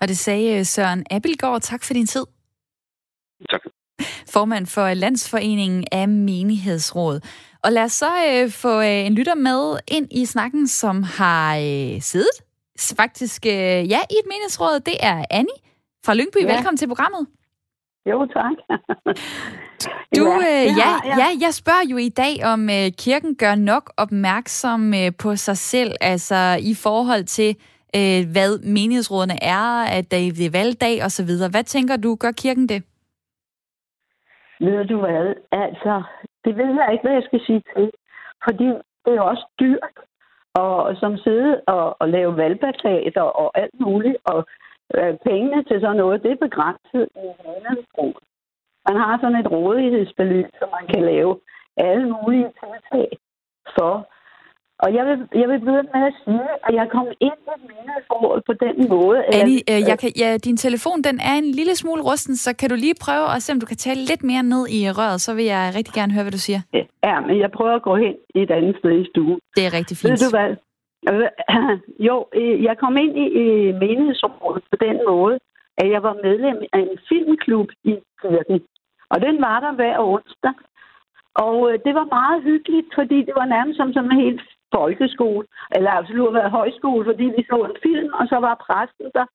[0.00, 1.60] Og det sagde øh, Søren Abelgaard.
[1.60, 2.24] Tak for din tid.
[3.50, 3.60] Tak.
[4.28, 7.20] Formand for Landsforeningen af Menighedsråd.
[7.62, 11.56] Og lad os så øh, få øh, en lytter med ind i snakken, som har
[11.56, 12.30] øh, siddet
[12.96, 13.52] faktisk øh,
[13.92, 14.80] ja, i et menighedsråd.
[14.80, 15.58] Det er Annie
[16.04, 16.42] fra Lyngby.
[16.42, 16.54] Ja.
[16.54, 17.26] Velkommen til programmet.
[18.10, 18.56] Jo, tak.
[20.16, 23.92] du, øh, ja, ja, ja, jeg spørger jo i dag, om øh, kirken gør nok
[23.96, 27.56] opmærksom øh, på sig selv, altså i forhold til
[27.98, 29.64] øh, hvad menighedsrådene er,
[29.98, 31.30] at det er valgdag osv.
[31.54, 32.80] Hvad tænker du, gør kirken det?
[34.60, 35.34] Ved du hvad?
[35.52, 36.02] Altså,
[36.44, 37.90] det ved jeg ikke, hvad jeg skal sige til.
[38.44, 38.68] Fordi
[39.04, 39.96] det er også dyrt
[40.62, 44.46] og som sidde og, og lave valgplakater og alt muligt, og
[44.94, 48.24] øh, pengene til sådan noget, det er begrænset i menighedsrådet.
[48.88, 51.40] Man har sådan et rådighedsbeløb, som man kan lave
[51.76, 53.08] alle mulige tiltag
[53.78, 53.94] for.
[54.84, 58.42] Og jeg vil, jeg vil begynde med at sige, at jeg kom ind i menighedsrådet
[58.48, 59.18] på den måde.
[59.38, 62.68] Annie, øh, jeg kan, ja, din telefon den er en lille smule rusten, så kan
[62.70, 65.34] du lige prøve at se, om du kan tale lidt mere ned i røret, så
[65.34, 66.60] vil jeg rigtig gerne høre, hvad du siger.
[67.08, 69.38] Ja, men jeg prøver at gå hen i et andet sted i stuen.
[69.56, 70.10] Det er rigtig fint.
[70.10, 70.50] Ved du hvad?
[72.08, 73.46] Jo, øh, jeg kom ind i
[73.82, 75.38] menighedsrådet på den måde,
[75.78, 78.58] at jeg var medlem af en filmklub i kirken.
[79.12, 80.54] Og den var der hver onsdag.
[81.34, 84.42] Og øh, det var meget hyggeligt, fordi det var nærmest som, som en helt
[84.76, 89.26] folkeskole, eller absolut været højskole, fordi vi så en film, og så var præsten der,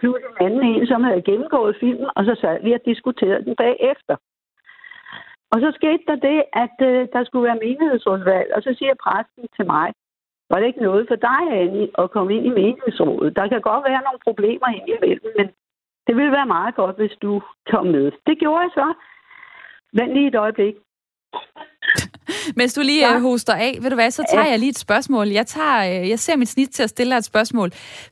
[0.00, 3.54] plus en anden en, som havde gennemgået filmen, og så sad vi og diskuterede den
[3.64, 4.16] bagefter.
[5.52, 9.44] Og så skete der det, at øh, der skulle være menighedsrådsvalg, og så siger præsten
[9.56, 9.88] til mig,
[10.50, 13.36] var det ikke noget for dig, Annie, at komme ind i menighedsrådet?
[13.36, 15.46] Der kan godt være nogle problemer indimellem, men
[16.06, 18.12] det ville være meget godt, hvis du kom med.
[18.26, 18.88] Det gjorde jeg så.
[19.92, 20.74] Vent lige et øjeblik.
[22.56, 23.14] Mens du lige ja.
[23.14, 24.50] Øh, hoster af, ved du hvad, så tager ja.
[24.50, 25.26] jeg lige et spørgsmål.
[25.28, 27.68] Jeg, tager, øh, jeg ser mit snit til at stille dig et spørgsmål.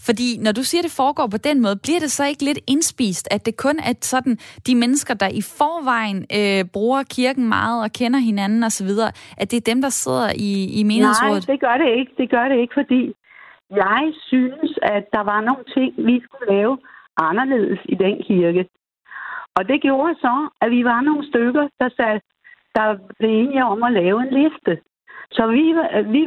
[0.07, 2.59] Fordi når du siger, at det foregår på den måde, bliver det så ikke lidt
[2.67, 7.83] indspist, at det kun er sådan de mennesker, der i forvejen øh, bruger kirken meget
[7.85, 8.91] og kender hinanden osv.,
[9.37, 11.49] at det er dem, der sidder i, i menighedsrådet?
[11.49, 12.13] Nej, det gør det ikke.
[12.19, 13.03] Det gør det ikke, fordi
[13.71, 16.79] jeg synes, at der var nogle ting, vi skulle lave
[17.19, 18.63] anderledes i den kirke.
[19.57, 22.21] Og det gjorde så, at vi var nogle stykker, der sagde,
[22.77, 22.87] der
[23.19, 24.73] blev enige om at lave en liste.
[25.37, 25.65] Så vi,
[26.15, 26.23] vi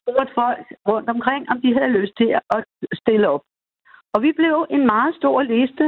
[0.00, 2.64] spurgte folk rundt omkring, om de havde lyst til at
[3.02, 3.42] stille op.
[4.14, 5.86] Og vi blev en meget stor liste,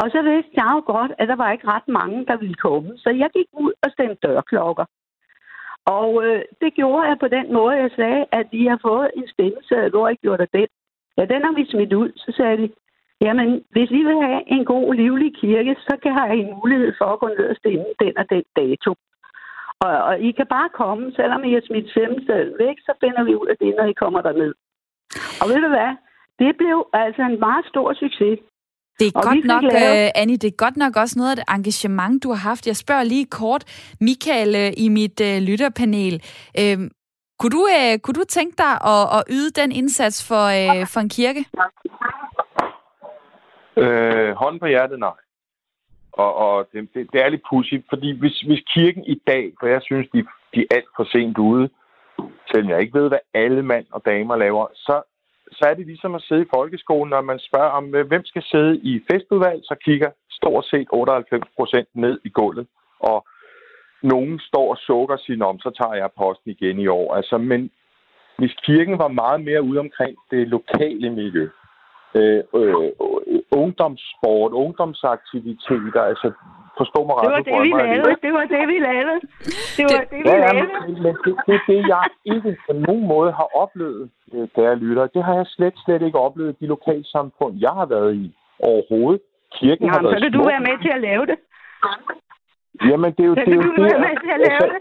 [0.00, 2.90] og så vidste jeg jo godt, at der var ikke ret mange, der ville komme.
[2.96, 4.84] Så jeg gik ud og stemte dørklokker.
[5.96, 9.28] Og øh, det gjorde jeg på den måde, jeg sagde, at vi har fået en
[9.28, 10.68] stemmeseddel, hvor jeg gjorde den.
[11.18, 12.10] Ja, den har vi smidt ud.
[12.16, 12.68] Så sagde de,
[13.20, 17.04] jamen, hvis I vil have en god, livlig kirke, så kan I en mulighed for
[17.04, 18.94] at gå ned og stemme den og den dato.
[19.86, 23.34] Og, og I kan bare komme, selvom I har smidt selv væk, så finder vi
[23.34, 24.54] ud af det, når I kommer derned.
[25.40, 25.92] Og ved du hvad?
[26.38, 28.38] Det blev altså en meget stor succes.
[28.98, 30.06] Det er og godt nok, lavet...
[30.06, 32.66] uh, Annie, det er godt nok også noget af det engagement, du har haft.
[32.66, 33.62] Jeg spørger lige kort,
[34.00, 36.14] Michael, uh, i mit uh, lytterpanel.
[36.60, 36.78] Uh,
[37.38, 41.00] kunne, du, uh, kunne du tænke dig at, at yde den indsats for, uh, for
[41.00, 41.42] en kirke?
[43.76, 45.16] Øh, hånden på hjertet, nej.
[46.12, 49.66] Og, og det, det, det er lidt pudsigt, fordi hvis, hvis kirken i dag, for
[49.66, 51.68] jeg synes, de, de er alt for sent ude,
[52.50, 55.02] selvom jeg ikke ved, hvad alle mænd og damer laver, så,
[55.52, 58.42] så er det ligesom at sidde i folkeskolen, når man spørger om, øh, hvem skal
[58.42, 62.66] sidde i festudvalg, så kigger stort set 98 procent ned i gulvet.
[63.00, 63.26] Og
[64.02, 67.14] nogen står og sukker og siger, så tager jeg posten igen i år.
[67.14, 67.70] Altså, men
[68.38, 71.48] hvis kirken var meget mere ude omkring det lokale miljø,
[72.14, 72.74] øh, øh,
[73.62, 76.28] ungdomssport, ungdomsaktiviteter, altså
[76.80, 77.24] forstå mig ret.
[77.26, 78.16] Det var det, vi lavede.
[78.26, 79.18] Det var det, vi lavede.
[79.78, 80.66] Det var det, vi lavede.
[80.86, 84.60] Men, men det, det er det, jeg ikke på nogen måde har oplevet, øh, da
[84.68, 85.04] jeg lytter.
[85.16, 88.26] Det har jeg slet, slet ikke oplevet i de lokalsamfund, jeg har været i
[88.70, 89.20] overhovedet.
[89.58, 91.38] Kirken Jamen, har været så kan du være med til at lave det.
[92.88, 93.52] Jamen, det er jo så det.
[93.52, 94.78] Er jo du være med til at lave altså,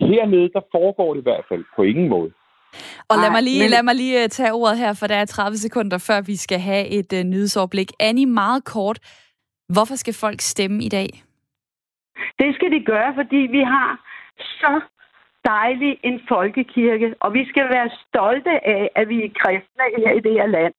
[0.00, 0.08] det.
[0.08, 2.30] Hernede, der foregår det i hvert fald på ingen måde.
[3.10, 3.70] Og lad mig lige, men...
[3.70, 6.58] lad mig lige øh, tage ordet her, for der er 30 sekunder, før vi skal
[6.58, 7.90] have et uh, nyhedsoverblik.
[8.00, 8.98] Annie, meget kort.
[9.74, 11.08] Hvorfor skal folk stemme i dag?
[12.38, 13.90] Det skal de gøre, fordi vi har
[14.60, 14.80] så
[15.44, 20.20] dejlig en folkekirke, og vi skal være stolte af, at vi er kristne her i
[20.20, 20.74] det her land,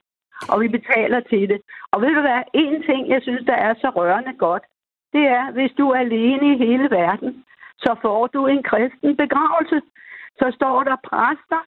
[0.51, 1.59] og vi betaler til det.
[1.91, 4.63] Og ved du hvad, en ting, jeg synes, der er så rørende godt,
[5.13, 7.45] det er, hvis du er alene i hele verden,
[7.83, 9.81] så får du en kristen begravelse.
[10.39, 11.61] Så står der præster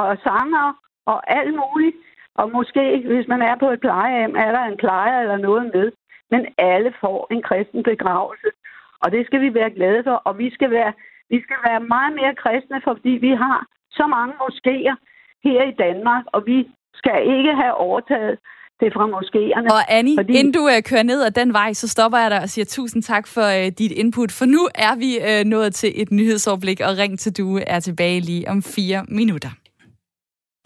[0.00, 0.66] og sanger
[1.06, 1.96] og alt muligt.
[2.40, 5.92] Og måske, hvis man er på et plejehjem, er der en plejer eller noget med.
[6.30, 8.48] Men alle får en kristen begravelse.
[9.02, 10.16] Og det skal vi være glade for.
[10.28, 10.92] Og vi skal være,
[11.30, 14.94] vi skal være meget mere kristne, fordi vi har så mange moskéer
[15.44, 16.58] her i Danmark, og vi
[16.94, 18.38] skal ikke have overtaget
[18.80, 19.68] det fra moskéerne.
[19.76, 20.32] Og Annie, fordi...
[20.38, 23.02] inden du uh, kører ned ad den vej, så stopper jeg dig og siger tusind
[23.02, 26.98] tak for uh, dit input, for nu er vi uh, nået til et nyhedsoverblik, og
[26.98, 29.48] Ring til Due er tilbage lige om fire minutter.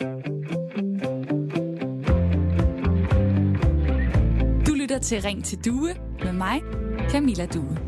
[0.00, 0.06] Du
[4.74, 6.62] lytter til Ring til Due med mig,
[7.10, 7.78] Camilla Due.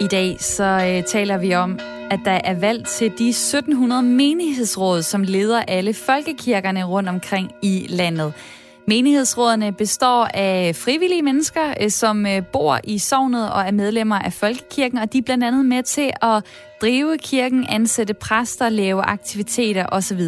[0.00, 1.78] I dag så øh, taler vi om,
[2.10, 7.86] at der er valg til de 1700 menighedsråd, som leder alle folkekirkerne rundt omkring i
[7.88, 8.32] landet.
[8.88, 14.32] Menighedsrådene består af frivillige mennesker, øh, som øh, bor i sognet og er medlemmer af
[14.32, 16.44] folkekirken, og de er blandt andet med til at
[16.80, 20.20] drive kirken, ansætte præster, lave aktiviteter osv.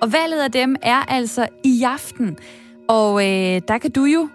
[0.00, 2.36] Og valget af dem er altså i aften.
[2.88, 4.28] Og øh, der kan du jo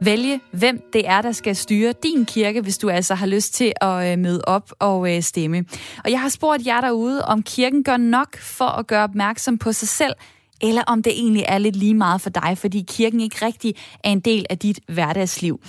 [0.00, 3.72] vælge, hvem det er, der skal styre din kirke, hvis du altså har lyst til
[3.80, 5.64] at øh, møde op og øh, stemme.
[6.04, 9.72] Og jeg har spurgt jer derude, om kirken gør nok for at gøre opmærksom på
[9.72, 10.12] sig selv,
[10.62, 14.10] eller om det egentlig er lidt lige meget for dig, fordi kirken ikke rigtig er
[14.10, 15.60] en del af dit hverdagsliv.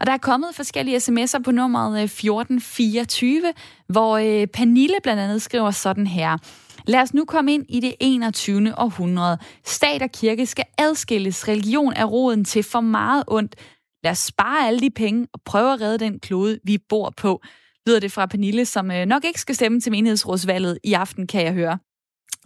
[0.00, 3.52] Og der er kommet forskellige sms'er på nummeret øh, 1424,
[3.88, 6.38] hvor øh, Pernille blandt andet skriver sådan her.
[6.86, 8.74] Lad os nu komme ind i det 21.
[8.78, 9.38] århundrede.
[9.64, 11.48] Stat og kirke skal adskilles.
[11.48, 13.56] Religion er roden til for meget ondt.
[14.04, 17.42] Lad os spare alle de penge og prøve at redde den klode, vi bor på.
[17.86, 21.44] Lyder det fra Pernille, som øh, nok ikke skal stemme til menighedsrådsvalget i aften, kan
[21.44, 21.78] jeg høre.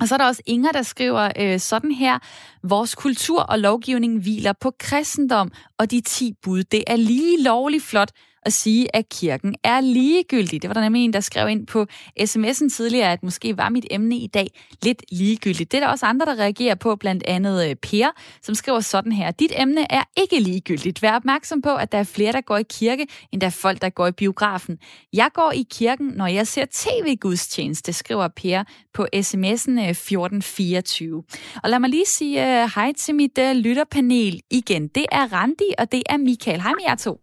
[0.01, 2.19] Og så er der også Inger, der skriver øh, sådan her.
[2.63, 6.63] Vores kultur og lovgivning hviler på kristendom og de ti bud.
[6.65, 8.11] Det er lige lovligt flot,
[8.45, 10.63] at sige, at kirken er ligegyldig.
[10.63, 11.87] Det var der nemlig en, der skrev ind på
[12.21, 14.47] sms'en tidligere, at måske var mit emne i dag
[14.83, 15.73] lidt ligegyldigt.
[15.73, 18.09] Det er der også andre, der reagerer på, blandt andet øh, Per,
[18.43, 19.31] som skriver sådan her.
[19.31, 21.03] Dit emne er ikke ligegyldigt.
[21.03, 23.83] Vær opmærksom på, at der er flere, der går i kirke, end der er folk,
[23.83, 24.79] der går i biografen.
[25.13, 31.23] Jeg går i kirken, når jeg ser tv-gudstjeneste, skriver Per på sms'en øh, 1424.
[31.63, 34.89] Og lad mig lige sige uh, hej til mit uh, lytterpanel igen.
[34.89, 36.63] Det er Randi, og det er Michael.
[36.63, 37.21] Hej med jer to.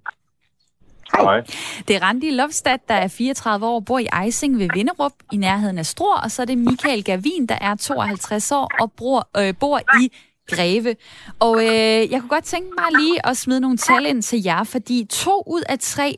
[1.18, 1.42] Hej.
[1.88, 5.78] Det er Randi Lofstad, der er 34 år, bor i Ejsing ved Vinderup i nærheden
[5.78, 9.54] af Struer, og så er det Michael Gavin, der er 52 år og bor, øh,
[9.60, 10.12] bor i
[10.50, 10.96] Greve.
[11.40, 14.64] Og øh, jeg kunne godt tænke mig lige at smide nogle tal ind til jer,
[14.64, 16.18] fordi to ud af tre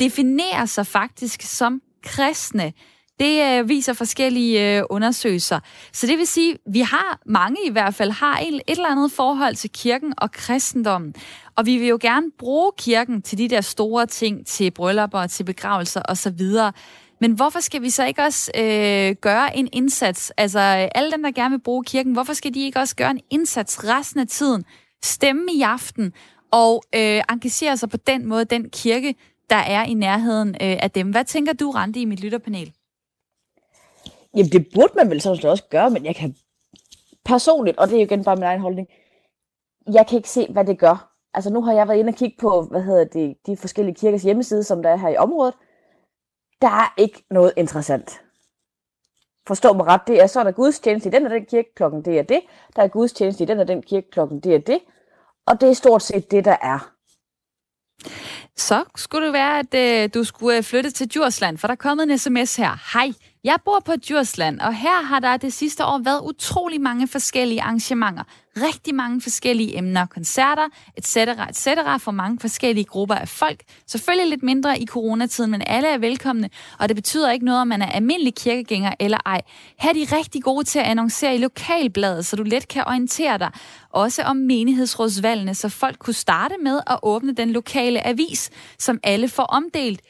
[0.00, 2.72] definerer sig faktisk som kristne.
[3.20, 5.60] Det øh, viser forskellige øh, undersøgelser.
[5.92, 9.12] Så det vil sige, vi har, mange i hvert fald, har et, et eller andet
[9.12, 11.14] forhold til kirken og kristendommen.
[11.56, 15.44] Og vi vil jo gerne bruge kirken til de der store ting, til bryllupper, til
[15.44, 16.40] begravelser osv.
[17.20, 20.30] Men hvorfor skal vi så ikke også øh, gøre en indsats?
[20.36, 20.58] Altså
[20.94, 23.84] alle dem, der gerne vil bruge kirken, hvorfor skal de ikke også gøre en indsats
[23.84, 24.64] resten af tiden?
[25.04, 26.12] Stemme i aften
[26.52, 29.14] og øh, engagere sig på den måde, den kirke,
[29.50, 31.10] der er i nærheden øh, af dem.
[31.10, 32.72] Hvad tænker du, Randi, i mit lytterpanel?
[34.36, 36.36] Jamen, det burde man vel sådan også gøre, men jeg kan
[37.24, 38.88] personligt, og det er jo igen bare min egen holdning,
[39.92, 41.10] jeg kan ikke se, hvad det gør.
[41.34, 44.22] Altså nu har jeg været inde og kigge på, hvad hedder det, de forskellige kirkers
[44.22, 45.54] hjemmeside, som der er her i området.
[46.60, 48.20] Der er ikke noget interessant.
[49.46, 52.04] Forstå mig ret, det er så er der gudstjeneste i den og den kirke klokken,
[52.04, 52.40] det er det.
[52.76, 54.78] Der er gudstjeneste i den og den kirke klokken, det er det.
[55.46, 56.90] Og det er stort set det, der er.
[58.56, 61.76] Så skulle det være, at øh, du skulle øh, flytte til Djursland, for der er
[61.76, 62.98] kommet en sms her.
[62.98, 63.12] Hej,
[63.44, 67.62] jeg bor på Djursland, og her har der det sidste år været utrolig mange forskellige
[67.62, 68.22] arrangementer.
[68.56, 71.16] Rigtig mange forskellige emner, koncerter, etc.
[71.16, 71.68] etc.
[71.98, 73.62] for mange forskellige grupper af folk.
[73.86, 77.68] Selvfølgelig lidt mindre i coronatiden, men alle er velkomne, og det betyder ikke noget, om
[77.68, 79.40] man er almindelig kirkegænger eller ej.
[79.78, 83.38] Her er de rigtig gode til at annoncere i lokalbladet, så du let kan orientere
[83.38, 83.50] dig.
[83.90, 89.28] Også om menighedsrådsvalgene, så folk kunne starte med at åbne den lokale avis, som alle
[89.28, 90.00] får omdelt.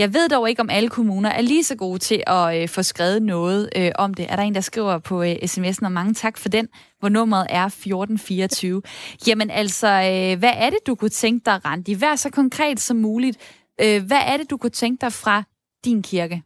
[0.00, 2.82] Jeg ved dog ikke, om alle kommuner er lige så gode til at øh, få
[2.82, 4.26] skrevet noget øh, om det.
[4.32, 7.46] Er der en, der skriver på øh, sms'en, og mange tak for den, hvor nummeret
[7.48, 8.82] er 1424.
[9.26, 12.00] Jamen altså, øh, hvad er det, du kunne tænke dig, Randi?
[12.00, 13.38] Vær så konkret som muligt.
[13.80, 15.42] Øh, hvad er det, du kunne tænke dig fra
[15.84, 16.42] din kirke?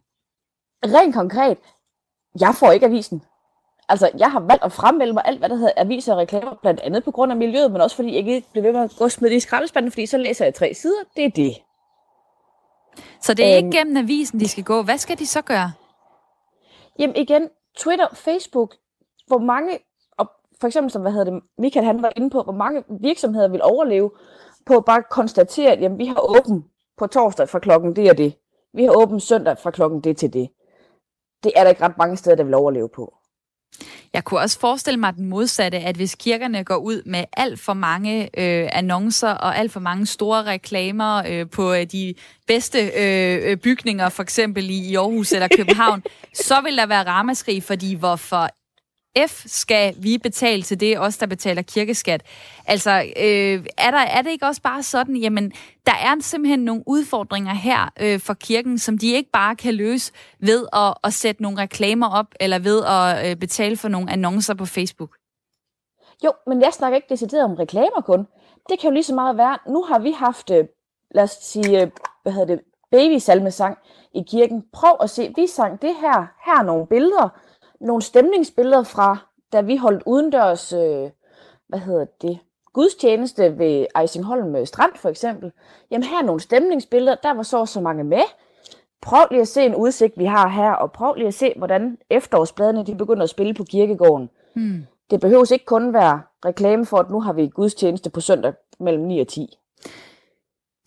[0.85, 1.57] Rent konkret,
[2.39, 3.21] jeg får ikke avisen.
[3.89, 6.79] Altså, jeg har valgt at fremmelde mig alt, hvad der hedder aviser og reklamer, blandt
[6.79, 9.09] andet på grund af miljøet, men også fordi jeg ikke bliver ved med at gå
[9.09, 11.03] smide det i skraldespanden, fordi så læser jeg tre sider.
[11.15, 11.55] Det er det.
[13.21, 14.83] Så det er øhm, ikke gennem avisen, de skal gå.
[14.83, 15.71] Hvad skal de så gøre?
[16.99, 18.75] Jamen igen, Twitter, Facebook,
[19.27, 19.79] hvor mange,
[20.17, 20.31] og
[20.61, 23.61] for eksempel som, hvad hedder det, Michael han var inde på, hvor mange virksomheder vil
[23.63, 24.11] overleve
[24.65, 26.65] på at bare konstatere, at jamen, vi har åben
[26.97, 28.33] på torsdag fra klokken det og det.
[28.73, 30.49] Vi har åben søndag fra klokken det til det.
[31.43, 33.13] Det er der ikke ret mange steder, der vil overleve på.
[34.13, 37.73] Jeg kunne også forestille mig den modsatte, at hvis kirkerne går ud med alt for
[37.73, 42.13] mange øh, annoncer og alt for mange store reklamer øh, på øh, de
[42.47, 46.03] bedste øh, øh bygninger, for eksempel i Aarhus eller København,
[46.47, 48.49] så vil der være ramaskrig, fordi hvorfor
[49.27, 52.23] F skal vi betale til det, os der betaler kirkeskat.
[52.65, 55.51] Altså, øh, er, der, er det ikke også bare sådan, jamen,
[55.85, 60.11] der er simpelthen nogle udfordringer her øh, for kirken, som de ikke bare kan løse
[60.39, 64.53] ved at, at sætte nogle reklamer op, eller ved at øh, betale for nogle annoncer
[64.53, 65.15] på Facebook?
[66.23, 68.27] Jo, men jeg snakker ikke decideret om reklamer kun.
[68.69, 70.65] Det kan jo lige så meget være, nu har vi haft, øh,
[71.11, 71.91] lad os sige, øh,
[72.23, 72.59] hvad hedder det,
[72.91, 73.77] babysalmesang
[74.13, 74.63] i kirken.
[74.73, 77.29] Prøv at se, vi sang det her, her er nogle billeder,
[77.81, 79.17] nogle stemningsbilleder fra,
[79.53, 81.09] da vi holdt udendørs, øh,
[81.67, 82.39] hvad hedder det,
[82.73, 85.51] gudstjeneste ved Ejsingholm Strand for eksempel.
[85.91, 88.21] Jamen her er nogle stemningsbilleder, der var så så mange med.
[89.01, 91.97] Prøv lige at se en udsigt, vi har her, og prøv lige at se, hvordan
[92.09, 94.29] efterårsbladene de begynder at spille på kirkegården.
[94.53, 94.85] Hmm.
[95.11, 99.03] Det behøves ikke kun være reklame for, at nu har vi gudstjeneste på søndag mellem
[99.03, 99.59] 9 og 10.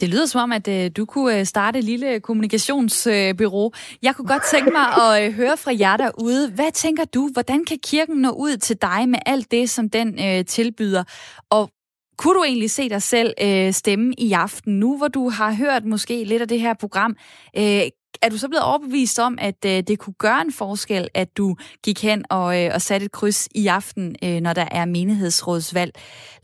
[0.01, 3.73] Det lyder som om, at øh, du kunne øh, starte et lille kommunikationsbyrå.
[4.03, 6.51] Jeg kunne godt tænke mig at øh, høre fra jer derude.
[6.51, 7.31] Hvad tænker du?
[7.33, 11.05] Hvordan kan kirken nå ud til dig med alt det, som den øh, tilbyder?
[11.51, 11.71] Og
[12.19, 15.85] kunne du egentlig se dig selv øh, stemme i aften, nu hvor du har hørt
[15.85, 17.17] måske lidt af det her program?
[17.57, 17.83] Øh,
[18.23, 21.57] er du så blevet overbevist om, at øh, det kunne gøre en forskel, at du
[21.83, 25.93] gik hen og, øh, og satte et kryds i aften, øh, når der er menighedsrådsvalg?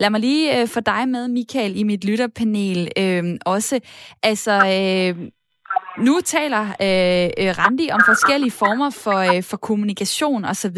[0.01, 3.81] Lad mig lige øh, få dig med, Michael, i mit lytterpanel øh, også.
[4.23, 5.31] Altså, øh,
[5.99, 10.77] nu taler øh, øh, Randi om forskellige former for, øh, for kommunikation osv.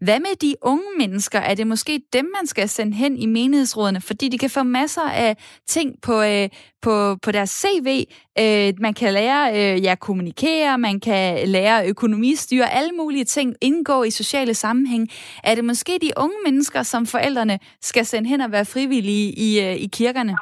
[0.00, 1.38] Hvad med de unge mennesker?
[1.38, 5.02] Er det måske dem, man skal sende hen i menighedsrådene, fordi de kan få masser
[5.02, 5.36] af
[5.68, 6.48] ting på, øh,
[6.82, 8.04] på, på deres CV?
[8.38, 14.02] Øh, man kan lære øh, ja, kommunikere, man kan lære økonomistyre, alle mulige ting, indgå
[14.02, 15.08] i sociale sammenhæng.
[15.44, 19.60] Er det måske de unge mennesker, som forældrene skal sende hen og være frivillige i,
[19.60, 20.36] øh, i kirkerne?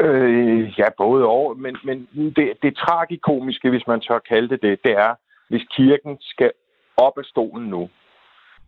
[0.00, 1.58] Øh, ja, både og.
[1.58, 5.14] Men, men det, det tragikomiske, hvis man tør kalde det det, det er,
[5.48, 6.52] hvis kirken skal
[6.96, 7.88] op af stolen nu,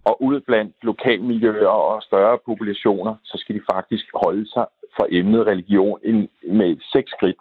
[0.05, 5.47] og ud blandt lokalmiljøer og større populationer, så skal de faktisk holde sig for emnet
[5.47, 6.01] religion
[6.43, 7.37] med seks skridt.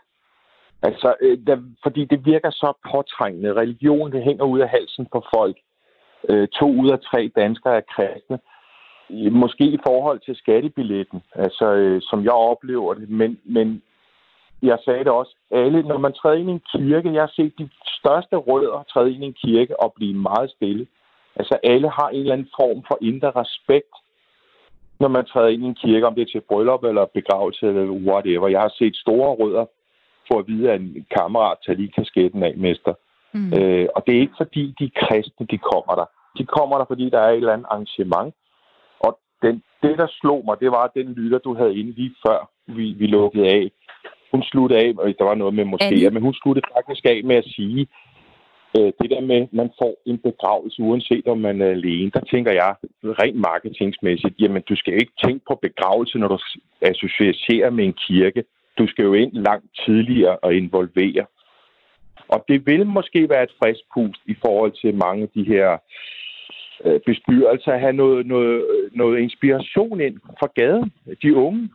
[0.82, 3.54] Altså, øh, der, fordi det virker så påtrængende.
[3.54, 5.58] Religion, det hænger ud af halsen på folk.
[6.30, 8.40] Øh, to ud af tre danskere er kristne.
[9.32, 13.82] Måske i forhold til skattebilletten, altså øh, som jeg oplever det, men, men
[14.62, 17.54] jeg sagde det også, alle, når man træder ind i en kirke, jeg har set
[17.58, 20.88] de største rødder træde ind i en kirke og blive meget stille.
[21.36, 23.94] Altså alle har en eller anden form for indre respekt,
[25.00, 27.92] når man træder ind i en kirke, om det er til bryllup eller begravelse eller
[28.10, 28.48] whatever.
[28.48, 29.66] Jeg har set store rødder
[30.28, 32.94] for at vide, at en kammerat tager lige kasketten af, mester.
[33.34, 33.54] Mm.
[33.58, 36.06] Øh, og det er ikke fordi, de kristne, de kommer der.
[36.38, 38.36] De kommer der, fordi der er et eller andet arrangement,
[39.46, 42.86] den, det, der slog mig, det var den lytter, du havde inde lige før vi,
[43.00, 43.72] vi lukkede af.
[44.32, 47.36] Hun sluttede af, og der var noget med måske, men hun sluttede faktisk af med
[47.36, 47.88] at sige,
[48.78, 52.24] øh, det der med, at man får en begravelse, uanset om man er alene, der
[52.32, 52.76] tænker jeg
[53.22, 56.40] rent marketingsmæssigt, jamen du skal ikke tænke på begravelse, når du
[56.82, 58.44] associerer med en kirke.
[58.78, 61.26] Du skal jo ind langt tidligere og involvere.
[62.28, 65.78] Og det vil måske være et frisk pust i forhold til mange af de her
[66.86, 71.70] Øh, bestyrelse at have noget, noget, noget inspiration ind fra gaden, de unge.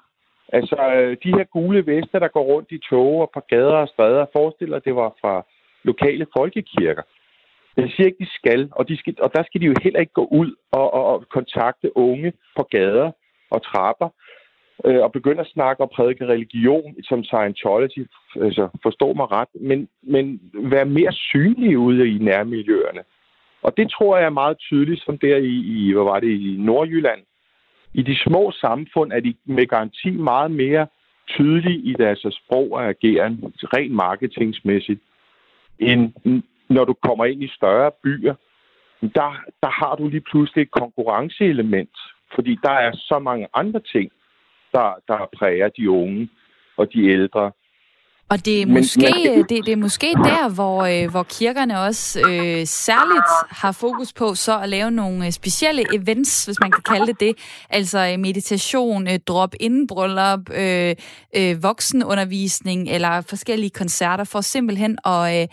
[0.53, 3.89] Altså, øh, de her gule vester, der går rundt i tog og på gader og
[3.89, 5.47] stræder, forestiller, at det var fra
[5.83, 7.03] lokale folkekirker.
[7.77, 10.13] Jeg siger ikke, de skal, og, de skal, og der skal de jo heller ikke
[10.13, 13.11] gå ud og, og, og kontakte unge på gader
[13.51, 14.09] og trapper,
[14.85, 19.89] øh, og begynde at snakke og prædike religion som Scientology, altså forstå mig ret, men,
[20.03, 23.03] men være mere synlige ude i nærmiljøerne.
[23.63, 26.57] Og det tror jeg er meget tydeligt, som der i, i hvad var det, i
[26.59, 27.21] Nordjylland.
[27.95, 30.87] I de små samfund er de med garanti meget mere
[31.29, 35.01] tydelige i deres sprog og ageren, rent marketingsmæssigt,
[35.79, 36.13] end
[36.69, 38.35] når du kommer ind i større byer.
[39.03, 39.31] Der,
[39.63, 41.97] der har du lige pludselig et konkurrenceelement,
[42.35, 44.13] fordi der er så mange andre ting,
[44.73, 46.29] der, der præger de unge
[46.77, 47.53] og de ældre.
[48.31, 51.81] Og det er måske, men, men, det, det er måske der, hvor, øh, hvor kirkerne
[51.81, 56.71] også øh, særligt har fokus på så at lave nogle øh, specielle events, hvis man
[56.71, 57.37] kan kalde det det.
[57.71, 60.95] Altså øh, meditation, øh, drop-in bryllup, øh,
[61.37, 65.49] øh, voksenundervisning eller forskellige koncerter for simpelthen at, øh,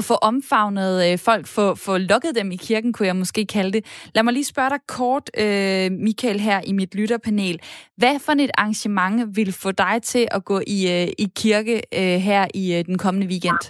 [0.00, 3.72] at få omfavnet øh, folk, få, få lukket dem i kirken, kunne jeg måske kalde
[3.76, 3.82] det.
[4.14, 7.56] Lad mig lige spørge dig kort, øh, Michael, her i mit lytterpanel.
[8.00, 12.18] Hvad for et arrangement vil få dig til at gå i, øh, i kirke øh,
[12.28, 13.62] her i øh, den kommende weekend?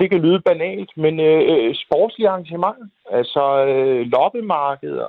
[0.00, 2.86] Det kan lyde banalt, men øh, øh sportslige arrangementer,
[3.18, 5.08] altså øh, loppemarkeder,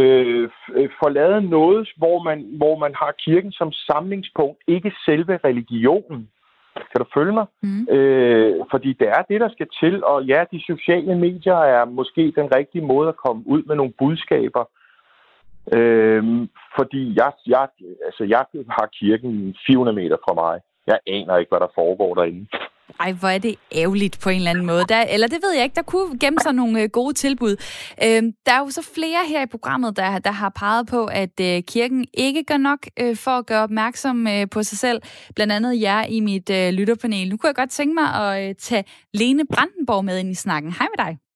[0.00, 0.50] øh,
[1.00, 6.28] får lavet noget, hvor man, hvor man har kirken som samlingspunkt, ikke selve religionen.
[6.74, 7.46] Kan du følge mig?
[7.62, 7.88] Mm.
[7.96, 12.32] Øh, fordi det er det, der skal til, og ja, de sociale medier er måske
[12.36, 14.64] den rigtige måde at komme ud med nogle budskaber.
[15.72, 16.48] Øh,
[16.78, 17.68] fordi jeg, jeg,
[18.06, 20.60] altså jeg har kirken 400 meter fra mig.
[20.86, 22.46] Jeg aner ikke, hvad der foregår derinde.
[23.00, 24.84] Ej, hvor er det ærgerligt på en eller anden måde.
[24.88, 27.56] Der, eller det ved jeg ikke, der kunne gemme sig nogle øh, gode tilbud.
[28.04, 31.40] Øh, der er jo så flere her i programmet, der, der har peget på, at
[31.40, 35.02] øh, kirken ikke gør nok øh, for at gøre opmærksom øh, på sig selv.
[35.34, 37.28] Blandt andet jer i mit øh, lytterpanel.
[37.28, 38.84] Nu kunne jeg godt tænke mig at øh, tage
[39.14, 40.72] Lene Brandenborg med ind i snakken.
[40.72, 41.27] Hej med dig.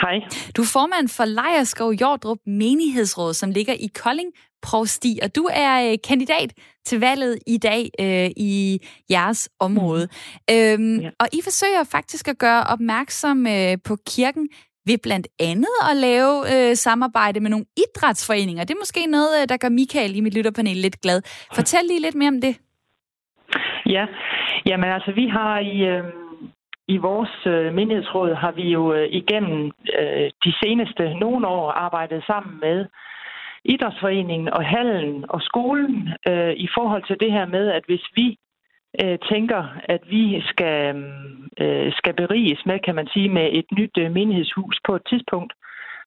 [0.00, 0.20] Hej.
[0.56, 4.32] Du er formand for Lejerskov Jordrup Menighedsråd, som ligger i Kolding
[4.62, 6.52] Provsti, og du er øh, kandidat
[6.84, 8.78] til valget i dag øh, i
[9.10, 10.08] jeres område.
[10.48, 10.54] Mm.
[10.54, 11.10] Øhm, ja.
[11.20, 14.48] Og I forsøger faktisk at gøre opmærksom øh, på kirken
[14.86, 18.64] ved blandt andet at lave øh, samarbejde med nogle idrætsforeninger.
[18.64, 21.22] Det er måske noget, øh, der gør Michael i mit lytterpanel lidt glad.
[21.54, 22.56] Fortæl lige lidt mere om det.
[23.86, 24.04] Ja,
[24.66, 25.76] jamen altså vi har i...
[25.80, 26.21] Øh
[26.94, 32.24] i vores øh, menighedsråd har vi jo øh, igennem øh, de seneste nogle år arbejdet
[32.26, 32.86] sammen med
[33.64, 38.38] idrætsforeningen og hallen og skolen øh, i forhold til det her med, at hvis vi
[39.02, 41.04] øh, tænker, at vi skal,
[41.60, 45.52] øh, skal beriges med, kan man sige, med et nyt øh, menighedshus på et tidspunkt,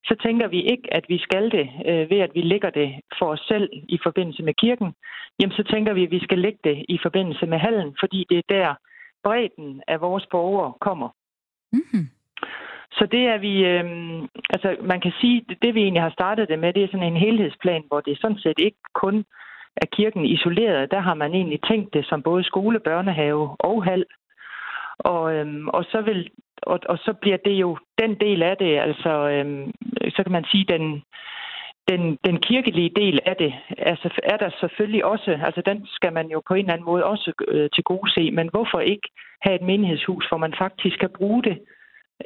[0.07, 3.25] så tænker vi ikke, at vi skal det øh, ved, at vi lægger det for
[3.25, 4.93] os selv i forbindelse med kirken.
[5.39, 8.37] Jamen, så tænker vi, at vi skal lægge det i forbindelse med hallen, fordi det
[8.37, 8.75] er der,
[9.25, 11.09] bredden af vores borgere kommer.
[11.73, 12.05] Mm-hmm.
[12.97, 13.85] Så det er vi, øh,
[14.49, 17.13] altså man kan sige, det, det vi egentlig har startet det med, det er sådan
[17.13, 19.25] en helhedsplan, hvor det sådan set ikke kun
[19.77, 20.91] er kirken isoleret.
[20.91, 24.05] Der har man egentlig tænkt det som både skole, børnehave og hal.
[24.99, 26.29] Og, øhm, og, så vil,
[26.61, 29.71] og, og så bliver det jo den del af det, altså øhm,
[30.15, 31.03] så kan man sige, den,
[31.87, 36.27] den, den kirkelige del af det altså, er der selvfølgelig også, altså den skal man
[36.27, 39.09] jo på en eller anden måde også øh, til gode se, men hvorfor ikke
[39.41, 41.57] have et menighedshus, hvor man faktisk kan bruge det,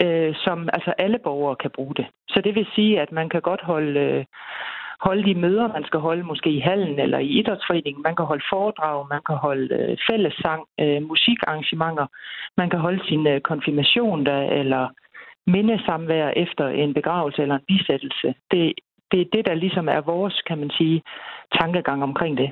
[0.03, 2.05] øh, som altså alle borgere kan bruge det.
[2.29, 4.25] Så det vil sige, at man kan godt holde, øh,
[5.01, 8.43] holde de møder, man skal holde måske i hallen eller i idrætsforeningen, man kan holde
[8.53, 12.07] foredrag, man kan holde øh, fællessang, øh, musikarrangementer,
[12.57, 14.87] man kan holde sin øh, konfirmation der, eller
[15.47, 18.33] mindesamvær efter en begravelse eller en bisættelse.
[18.51, 18.73] Det,
[19.11, 21.01] det er det, der ligesom er vores, kan man sige,
[21.59, 22.49] tankegang omkring det.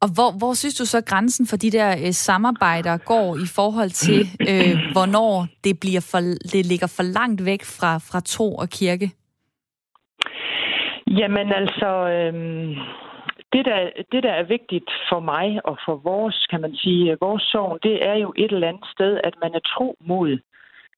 [0.00, 3.90] Og hvor, hvor synes du så grænsen for de der øh, samarbejder går i forhold
[3.90, 4.20] til,
[4.50, 6.20] øh, hvornår det, bliver for,
[6.52, 9.10] det ligger for langt væk fra, fra tro og kirke?
[11.06, 12.34] Jamen altså, øh,
[13.52, 13.78] det, der,
[14.12, 18.06] det der er vigtigt for mig og for vores, kan man sige, vores sorg, det
[18.08, 20.38] er jo et eller andet sted, at man er tro mod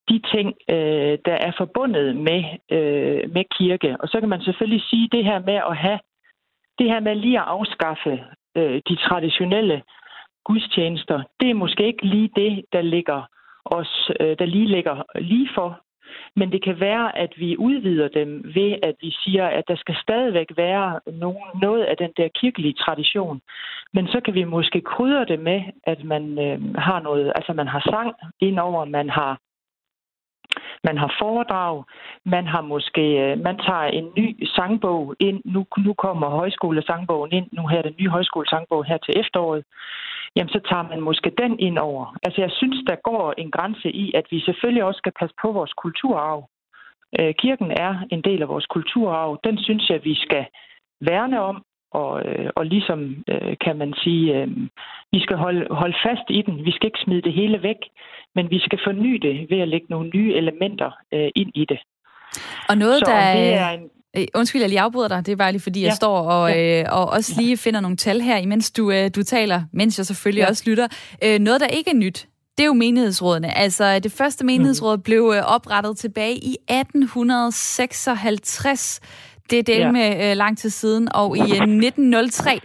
[0.09, 3.97] de ting, øh, der er forbundet med, øh, med kirke.
[4.01, 5.99] Og så kan man selvfølgelig sige det her med at have,
[6.79, 8.25] det her med lige at afskaffe
[8.57, 9.83] øh, de traditionelle
[10.45, 13.23] gudstjenester, det er måske ikke lige det, der ligger
[13.65, 15.81] os, øh, der lige ligger lige for.
[16.37, 19.97] Men det kan være, at vi udvider dem ved, at vi siger, at der skal
[20.03, 23.41] stadigvæk være nogen, noget af den der kirkelige tradition.
[23.93, 27.69] Men så kan vi måske krydre det med, at man øh, har noget, altså man
[27.69, 29.39] har sang indover, man har
[30.85, 31.85] man har foredrag,
[32.25, 37.49] man har måske, øh, man tager en ny sangbog ind, nu, nu kommer højskolesangbogen ind,
[37.53, 39.65] nu her er den nye højskolesangbog her til efteråret,
[40.37, 42.17] jamen så tager man måske den ind over.
[42.23, 45.53] Altså jeg synes, der går en grænse i, at vi selvfølgelig også skal passe på
[45.53, 46.49] vores kulturarv.
[47.21, 49.41] Øh, kirken er en del af vores kulturarv.
[49.45, 50.47] Den synes jeg, vi skal
[51.01, 53.25] værne om, og, øh, og ligesom
[53.65, 54.47] kan man sige,
[55.13, 56.65] vi skal holde, holde fast i den.
[56.65, 57.81] Vi skal ikke smide det hele væk
[58.35, 61.79] men vi skal forny det ved at lægge nogle nye elementer øh, ind i det.
[62.69, 63.35] Og noget, Så der...
[63.35, 63.81] Det er en,
[64.17, 65.27] øh, Undskyld, jeg lige afbryder dig.
[65.27, 65.87] Det er bare lige, fordi ja.
[65.87, 66.81] jeg står og, ja.
[66.81, 70.07] øh, og også lige finder nogle tal her, imens du, øh, du taler, mens jeg
[70.07, 70.49] selvfølgelig ja.
[70.49, 70.89] også lytter.
[71.25, 72.29] Øh, noget, der ikke er nyt,
[72.59, 73.59] det er jo menighedsrådene.
[73.59, 75.03] Altså, det første menighedsråd mm.
[75.03, 79.01] blev øh, oprettet tilbage i 1856.
[79.51, 79.93] Det er ja.
[79.93, 81.09] med øh, lang tid siden.
[81.15, 82.61] Og i øh, 1903,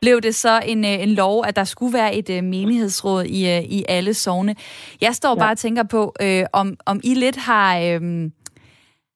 [0.00, 3.56] blev det så en, øh, en lov, at der skulle være et øh, menighedsråd i,
[3.56, 4.56] øh, i alle sovne.
[5.00, 5.34] Jeg står ja.
[5.34, 7.78] bare og tænker på, øh, om, om I lidt har...
[7.78, 8.30] Øh,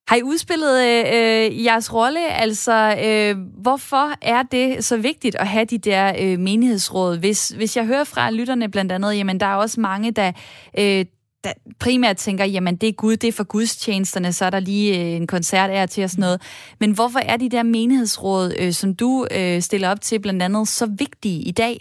[0.08, 2.32] har I udspillet øh, jeres rolle?
[2.32, 7.18] Altså, øh, hvorfor er det så vigtigt at have de der øh, menighedsråd?
[7.18, 10.32] Hvis, hvis jeg hører fra lytterne blandt andet, jamen der er også mange, der,
[10.78, 11.04] øh,
[11.44, 11.52] der
[11.84, 15.16] primært tænker, jamen det er Gud, det er for gudstjenesterne, så er der lige øh,
[15.20, 16.38] en koncert af til og sådan noget.
[16.80, 20.68] Men hvorfor er de der menighedsråd, øh, som du øh, stiller op til blandt andet,
[20.68, 21.74] så vigtige i dag?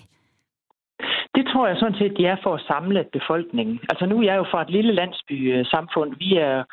[1.36, 3.80] Det tror jeg sådan set, de er for at samle befolkningen.
[3.90, 6.10] Altså nu er jeg jo fra et lille landsby-samfund.
[6.24, 6.64] Vi er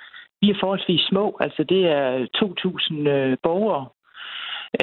[0.41, 3.87] vi er forholdsvis små, altså det er 2.000 øh, borgere.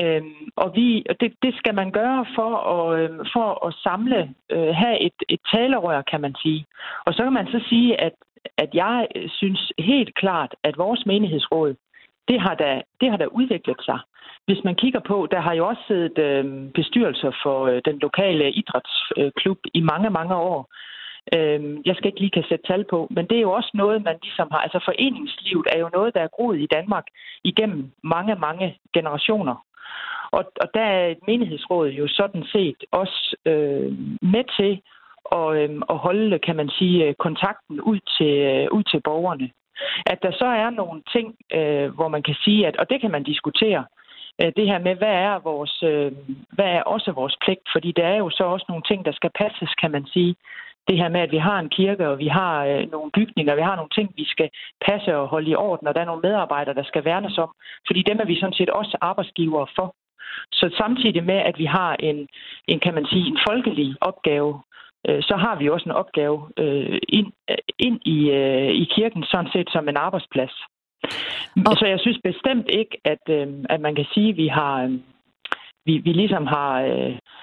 [0.01, 4.75] Øhm, og vi, det, det skal man gøre for at, øhm, for at samle, øh,
[4.75, 6.65] have et, et talerør, kan man sige.
[7.05, 8.13] Og så kan man så sige, at,
[8.57, 11.75] at jeg synes helt klart, at vores menighedsråd,
[12.27, 13.99] det har da, det har da udviklet sig.
[14.45, 18.51] Hvis man kigger på, der har jo også siddet øh, bestyrelser for øh, den lokale
[18.51, 20.69] idrætsklub øh, i mange, mange år.
[21.35, 24.03] Øh, jeg skal ikke lige kan sætte tal på, men det er jo også noget,
[24.03, 24.59] man ligesom har.
[24.59, 27.05] Altså foreningslivet er jo noget, der er groet i Danmark
[27.43, 29.55] igennem mange, mange generationer.
[30.37, 33.91] Og, og der er et menighedsråd jo sådan set også øh,
[34.33, 34.81] med til
[35.39, 39.49] at, øh, at holde, kan man sige, øh, kontakten ud til, øh, ud til borgerne.
[40.05, 43.11] At der så er nogle ting, øh, hvor man kan sige, at, og det kan
[43.11, 43.85] man diskutere,
[44.41, 46.11] øh, det her med, hvad er, vores, øh,
[46.55, 47.67] hvad er også vores pligt?
[47.73, 50.35] Fordi der er jo så også nogle ting, der skal passes, kan man sige
[50.87, 53.61] det her med, at vi har en kirke, og vi har øh, nogle bygninger, vi
[53.61, 54.49] har nogle ting, vi skal
[54.85, 57.51] passe og holde i orden, og der er nogle medarbejdere, der skal værnes om.
[57.87, 59.95] Fordi dem er vi sådan set også arbejdsgivere for.
[60.51, 62.27] Så samtidig med, at vi har en,
[62.67, 64.61] en kan man sige, en folkelig opgave,
[65.07, 67.31] øh, så har vi også en opgave øh, ind,
[67.79, 70.55] ind i, øh, i kirken, sådan set som en arbejdsplads.
[71.67, 71.75] Og...
[71.79, 73.23] Så jeg synes bestemt ikke, at,
[73.69, 74.99] at man kan sige, at vi har,
[75.85, 76.73] vi, vi ligesom har,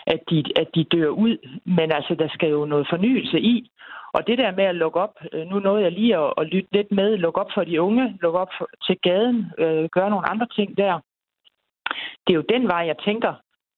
[0.07, 1.37] at, de, at de dør ud.
[1.65, 3.71] Men altså, der skal jo noget fornyelse i.
[4.15, 5.15] Og det der med at lukke op,
[5.51, 8.39] nu nåede jeg lige at, at lytte lidt med, lukke op for de unge, lukke
[8.39, 11.01] op for, til gaden, øh, gøre nogle andre ting der.
[12.27, 13.33] Det er jo den vej, jeg tænker,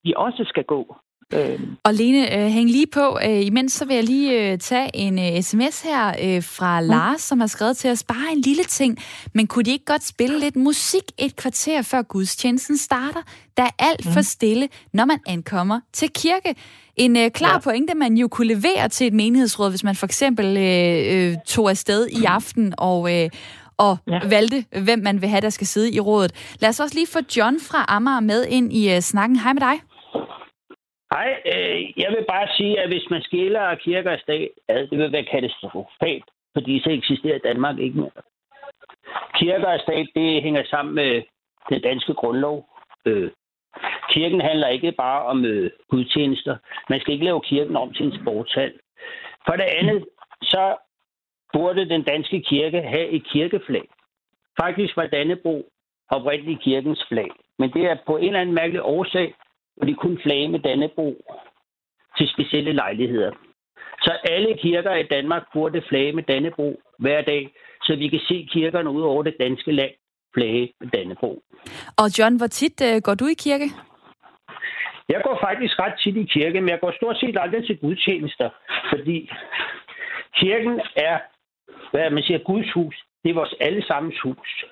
[0.04, 0.96] vi også skal gå.
[1.34, 1.60] Øh.
[1.84, 3.18] Og Lene, øh, hæng lige på.
[3.24, 6.86] Øh, imens så vil jeg lige øh, tage en sms her fra mm.
[6.86, 8.98] Lars, som har skrevet til os, bare en lille ting,
[9.34, 13.22] men kunne de ikke godt spille lidt musik et kvarter før gudstjenesten starter?
[13.56, 14.22] Der er alt for mm.
[14.22, 16.54] stille, når man ankommer til kirke.
[16.96, 17.58] En øh, klar ja.
[17.58, 21.70] pointe, man jo kunne levere til et menighedsråd, hvis man for eksempel øh, øh, tog
[21.70, 23.22] afsted i aften og...
[23.22, 23.30] Øh,
[23.78, 24.20] og ja.
[24.34, 26.56] valgte, hvem man vil have, der skal sidde i rådet.
[26.60, 29.36] Lad os også lige få John fra Amager med ind i uh, snakken.
[29.38, 29.76] Hej med dig.
[31.14, 34.98] Nej, øh, jeg vil bare sige, at hvis man skiller kirker og stat, ad, det
[34.98, 38.20] vil være katastrofalt, fordi så eksisterer Danmark ikke mere.
[39.34, 41.22] Kirker og stat, det hænger sammen med
[41.70, 42.68] den danske grundlov.
[43.06, 43.30] Øh,
[44.10, 46.56] kirken handler ikke bare om øh, gudstjenester.
[46.90, 48.72] Man skal ikke lave kirken om til en sportshal.
[49.46, 50.04] For det andet,
[50.42, 50.76] så
[51.54, 53.86] burde den danske kirke have et kirkeflag.
[54.60, 55.56] Faktisk var Dannebro
[56.10, 57.30] oprindeligt kirkens flag.
[57.58, 59.34] Men det er på en eller anden mærkelig årsag
[59.76, 61.08] hvor de kun flage med Dannebro
[62.18, 63.32] til specielle lejligheder.
[64.02, 67.50] Så alle kirker i Danmark burde flage med Dannebro hver dag,
[67.82, 69.90] så vi kan se kirkerne ud over det danske land
[70.34, 71.42] flage med Dannebro.
[71.98, 73.68] Og John, hvor tit uh, går du i kirke?
[75.08, 78.50] Jeg går faktisk ret tit i kirke, men jeg går stort set aldrig til gudstjenester,
[78.90, 79.30] fordi
[80.36, 81.18] kirken er,
[81.90, 82.96] hvad man siger, Guds hus.
[83.22, 84.64] Det er vores allesammens hus.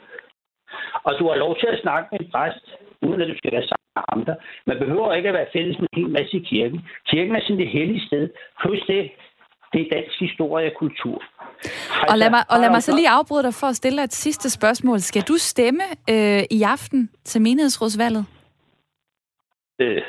[1.07, 2.67] Og du har lov til at snakke med en præst,
[3.03, 4.35] uden at du skal være sammen med andre.
[4.67, 6.81] Man behøver ikke at være fælles med en hel masse i kirken.
[7.11, 8.25] Kirken er sådan det hellige sted.
[8.61, 9.11] Plus det,
[9.73, 11.23] det er dansk historie og kultur.
[11.65, 14.05] Altså, og lad mig, og lad mig så lige afbryde dig for at stille dig
[14.05, 14.99] et sidste spørgsmål.
[15.01, 18.25] Skal du stemme øh, i aften til menighedsrådsvalget?
[19.81, 20.03] Øh,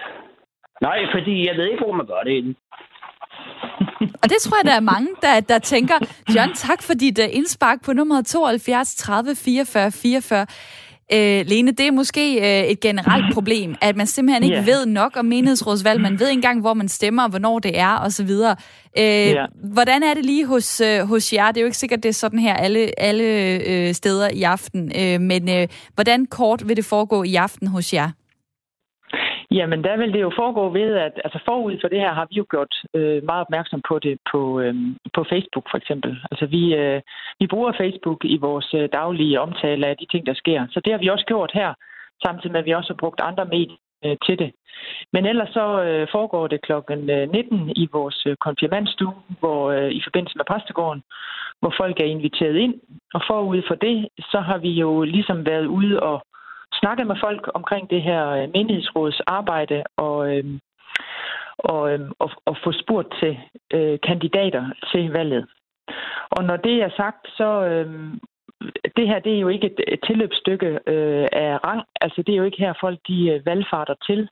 [0.81, 2.55] nej, fordi jeg ved ikke, hvor man gør det
[4.23, 5.93] og det tror jeg, der er mange, der, der tænker,
[6.35, 10.45] John, tak for dit uh, indspark på nummer 72 30 44 44.
[11.13, 14.67] Øh, Lene, det er måske øh, et generelt problem, at man simpelthen ikke yeah.
[14.67, 16.01] ved nok om menighedsrådsvalg.
[16.01, 18.29] Man ved ikke engang, hvor man stemmer, hvornår det er, osv.
[18.29, 19.47] Øh, yeah.
[19.73, 21.47] Hvordan er det lige hos, øh, hos jer?
[21.47, 23.23] Det er jo ikke sikkert, det er sådan her alle, alle
[23.67, 24.91] øh, steder i aften.
[24.99, 28.09] Øh, men øh, hvordan kort vil det foregå i aften hos jer?
[29.57, 32.35] Jamen, der vil det jo foregå ved, at altså forud for det her har vi
[32.35, 34.75] jo gjort øh, meget opmærksom på det på, øh,
[35.15, 36.11] på Facebook for eksempel.
[36.31, 37.01] Altså vi, øh,
[37.39, 40.67] vi bruger Facebook i vores øh, daglige omtale af de ting, der sker.
[40.71, 41.73] Så det har vi også gjort her,
[42.25, 44.51] samtidig med at vi også har brugt andre medier øh, til det.
[45.13, 49.91] Men ellers så øh, foregår det klokken øh, 19 i vores øh, konfirmandstue, hvor øh,
[49.91, 51.03] i forbindelse med præstegården,
[51.59, 52.75] hvor folk er inviteret ind.
[53.13, 56.25] Og forud for det, så har vi jo ligesom været ude og
[56.81, 60.45] snakket med folk omkring det her øh, menighedsråds arbejde, og, øh,
[61.57, 63.39] og, øh, og, og få spurgt til
[63.73, 65.45] øh, kandidater til valget.
[66.29, 68.13] Og når det er sagt, så øh,
[68.97, 71.83] det her det er jo ikke et, et tilløbsstykke øh, af rang.
[72.01, 74.29] Altså det er jo ikke her folk de øh, valgfarter til.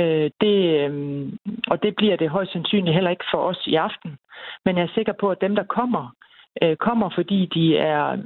[0.00, 1.32] Øh, det, øh,
[1.66, 4.18] og det bliver det højst sandsynligt heller ikke for os i aften.
[4.64, 6.14] Men jeg er sikker på, at dem, der kommer,
[6.62, 8.16] øh, kommer fordi de er,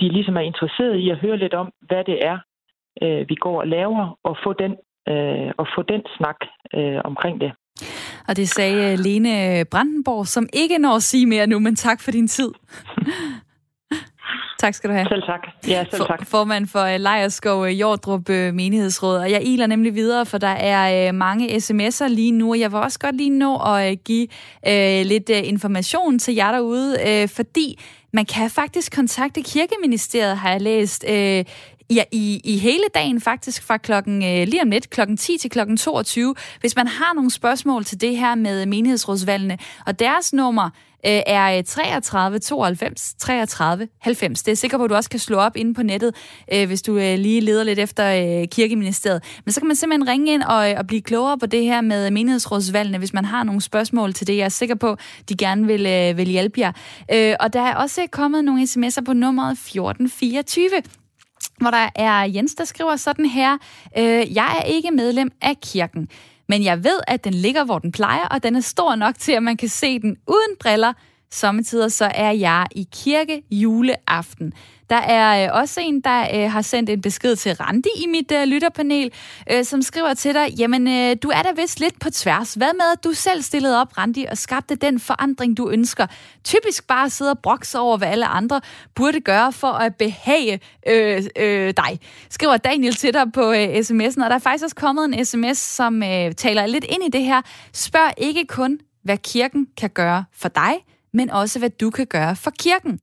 [0.00, 2.38] de ligesom er interesserede i at høre lidt om, hvad det er,
[3.02, 4.72] øh, vi går og laver, og få den,
[5.08, 6.36] øh, og få den snak
[6.74, 7.52] øh, omkring det.
[8.28, 12.10] Og det sagde Lene Brandenborg, som ikke når at sige mere nu, men tak for
[12.10, 12.50] din tid.
[14.58, 15.06] Tak skal du have.
[15.08, 15.40] Selv tak.
[15.68, 16.18] Ja, selv tak.
[16.18, 19.18] For, formand for uh, Lejerskov uh, Jordrup Menighedsråd.
[19.18, 22.78] Og jeg iler nemlig videre, for der er mange sms'er lige nu, og jeg vil
[22.78, 24.28] også godt lige nå at give
[24.66, 27.78] uh, lidt information til jer derude, uh, fordi
[28.12, 31.44] man kan faktisk kontakte Kirkeministeriet, har jeg læst, uh,
[31.90, 35.50] Ja, i, i hele dagen faktisk, fra klokken øh, lige om lidt, klokken 10 til
[35.50, 39.58] klokken 22, hvis man har nogle spørgsmål til det her med menighedsrådsvalgene.
[39.86, 40.70] Og deres nummer
[41.06, 44.42] øh, er 33 92 33 90.
[44.42, 46.14] Det er sikker på, at du også kan slå op inde på nettet,
[46.52, 49.22] øh, hvis du øh, lige leder lidt efter øh, kirkeministeriet.
[49.44, 51.80] Men så kan man simpelthen ringe ind og, øh, og blive klogere på det her
[51.80, 54.36] med menighedsrådsvalgene, hvis man har nogle spørgsmål til det.
[54.36, 54.96] Jeg er sikker på,
[55.28, 56.72] de gerne vil, øh, vil hjælpe jer.
[57.12, 61.05] Øh, og der er også kommet nogle sms'er på nummeret 1424
[61.60, 63.58] hvor der er Jens, der skriver sådan her,
[63.98, 66.08] øh, jeg er ikke medlem af kirken,
[66.48, 69.32] men jeg ved, at den ligger, hvor den plejer, og den er stor nok til,
[69.32, 70.92] at man kan se den uden briller.
[71.30, 74.52] Sommetider så er jeg i kirke juleaften.
[74.90, 78.32] Der er øh, også en, der øh, har sendt en besked til Randi i mit
[78.32, 79.12] øh, lytterpanel,
[79.52, 82.54] øh, som skriver til dig, jamen øh, du er da vist lidt på tværs.
[82.54, 86.06] Hvad med, at du selv stillede op, Randi, og skabte den forandring, du ønsker?
[86.44, 88.60] Typisk bare sidde og brokse over, hvad alle andre
[88.94, 92.00] burde gøre for at behage øh, øh, dig.
[92.30, 95.58] Skriver Daniel til dig på øh, sms'en, og der er faktisk også kommet en sms,
[95.58, 97.42] som øh, taler lidt ind i det her.
[97.72, 100.74] Spørg ikke kun, hvad kirken kan gøre for dig,
[101.12, 103.00] men også hvad du kan gøre for kirken.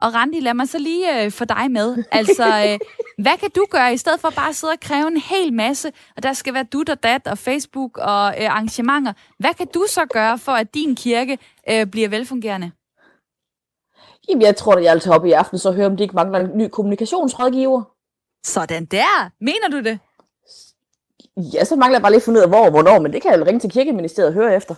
[0.00, 2.04] Og Randi, lad mig så lige øh, få dig med.
[2.12, 2.78] Altså, øh,
[3.18, 5.92] hvad kan du gøre, i stedet for bare at sidde og kræve en hel masse,
[6.16, 9.12] og der skal være du og dat og Facebook og øh, arrangementer.
[9.38, 11.38] Hvad kan du så gøre, for at din kirke
[11.70, 12.70] øh, bliver velfungerende?
[14.28, 16.16] Jamen, jeg tror, at jeg vil tage op i aften, så høre, om de ikke
[16.16, 17.82] mangler en ny kommunikationsrådgiver.
[18.46, 19.30] Sådan der!
[19.40, 19.98] Mener du det?
[21.54, 23.22] Ja, så mangler jeg bare lige at finde ud af, hvor og hvornår, men det
[23.22, 24.74] kan jeg jo ringe til kirkeministeriet og høre efter.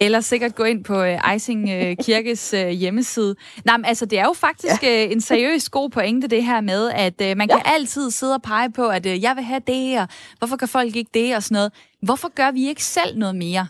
[0.00, 3.36] Eller sikkert gå ind på øh, Ejsing øh, Kirkes øh, hjemmeside.
[3.64, 5.04] Nej, men altså, det er jo faktisk ja.
[5.04, 7.56] øh, en seriøs god pointe, det her med, at øh, man ja.
[7.56, 10.68] kan altid sidde og pege på, at øh, jeg vil have det, og hvorfor kan
[10.68, 11.72] folk ikke det, og sådan noget.
[12.02, 13.66] Hvorfor gør vi ikke selv noget mere?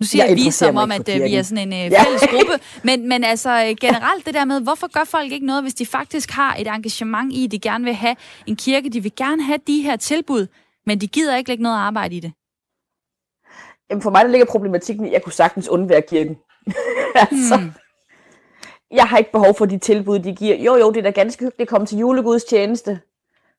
[0.00, 2.36] Nu siger jeg, vi som om, at øh, vi er sådan en øh, fælles ja.
[2.36, 2.52] gruppe,
[2.88, 5.86] men, men altså øh, generelt det der med, hvorfor gør folk ikke noget, hvis de
[5.86, 9.58] faktisk har et engagement i, de gerne vil have en kirke, de vil gerne have
[9.66, 10.46] de her tilbud,
[10.86, 12.32] men de gider ikke lægge noget arbejde i det?
[13.90, 16.38] Jamen for mig der ligger problematikken i, at jeg kunne sagtens undvære kirken.
[17.14, 17.72] altså, mm.
[18.90, 20.56] Jeg har ikke behov for de tilbud, de giver.
[20.56, 23.00] Jo, jo, det er da ganske hyggeligt at komme til julegudstjeneste,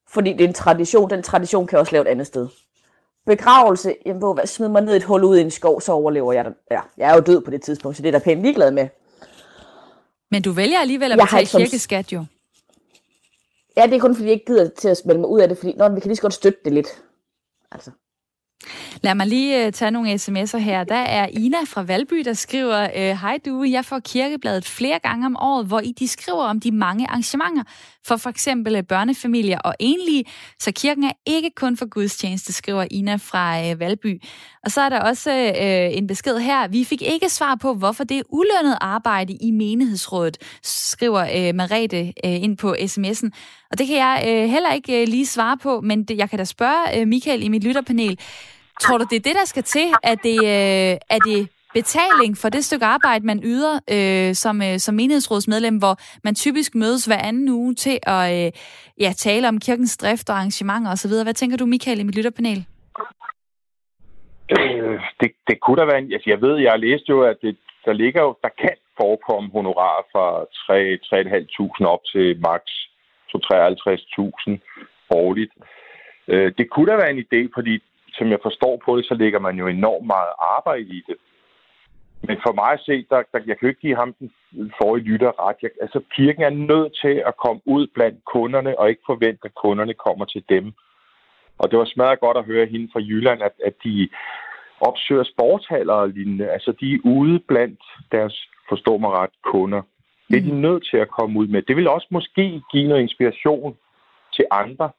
[0.10, 1.10] fordi det er en tradition.
[1.10, 2.48] Den tradition kan jeg også lave et andet sted.
[3.26, 6.34] Begravelse, jamen hvor, hvad, smid mig ned et hul ud i en skov, så overlever
[6.34, 6.54] jeg det.
[6.72, 8.88] Ja, jeg er jo død på det tidspunkt, så det er da pænt ligeglad med.
[10.32, 11.62] Men du vælger alligevel at betale som...
[11.62, 12.26] kirkeskat jo.
[13.78, 15.58] Ja, det er kun fordi, jeg ikke gider til at smelde mig ud af det,
[15.58, 17.04] fordi nå, vi kan lige så godt støtte det lidt.
[17.72, 17.92] Altså.
[19.02, 20.84] Lad mig lige uh, tage nogle sms'er her.
[20.84, 25.26] Der er Ina fra Valby, der skriver, øh, Hej du, jeg får kirkebladet flere gange
[25.26, 27.64] om året, hvor I de skriver om de mange arrangementer
[28.08, 30.26] for for eksempel øh, børnefamilier og enlige.
[30.60, 34.22] Så kirken er ikke kun for gudstjeneste, skriver Ina fra uh, Valby.
[34.64, 36.68] Og så er der også uh, en besked her.
[36.68, 42.02] Vi fik ikke svar på, hvorfor det er ulønnet arbejde i menighedsrådet, skriver uh, Marete
[42.04, 43.30] uh, ind på sms'en.
[43.72, 46.40] Og det kan jeg uh, heller ikke uh, lige svare på, men det, jeg kan
[46.40, 48.20] da spørge uh, Michael i mit lytterpanel.
[48.82, 49.88] Tror du, det er det, der skal til?
[50.04, 54.78] Er det, øh, er det betaling for det stykke arbejde, man yder øh, som, øh,
[54.86, 58.52] som menighedsrådsmedlem, hvor man typisk mødes hver anden uge til at øh,
[59.00, 61.14] ja, tale om kirkens drift og arrangementer osv.?
[61.28, 62.60] Hvad tænker du, Michael, i mit lytterpanel?
[64.58, 66.14] Øh, det, det kunne da være en...
[66.14, 68.36] Altså, jeg ved, jeg har læst jo, at det, der ligger jo...
[68.42, 70.26] Der kan forekomme honorar fra
[71.82, 72.72] 3-3.500 op til maks
[73.32, 74.52] 2-53.000
[75.10, 75.54] årligt.
[76.28, 77.74] Øh, det kunne da være en idé, fordi
[78.18, 81.16] som jeg forstår på det, så lægger man jo enormt meget arbejde i det.
[82.28, 85.04] Men for mig at se, der, der, jeg kan jo ikke give ham den forrige
[85.04, 85.56] lytter ret.
[85.62, 89.56] Jeg, altså, kirken er nødt til at komme ud blandt kunderne, og ikke forvente, at
[89.56, 90.74] kunderne kommer til dem.
[91.58, 94.10] Og det var smadret godt at høre hende fra Jylland, at, at de
[94.80, 96.48] opsøger sportshaller og lignende.
[96.50, 99.82] Altså, de er ude blandt deres, forstår mig ret, kunder.
[100.30, 100.60] Det er de mm.
[100.60, 101.62] nødt til at komme ud med.
[101.62, 103.78] Det vil også måske give noget inspiration
[104.34, 104.90] til andre,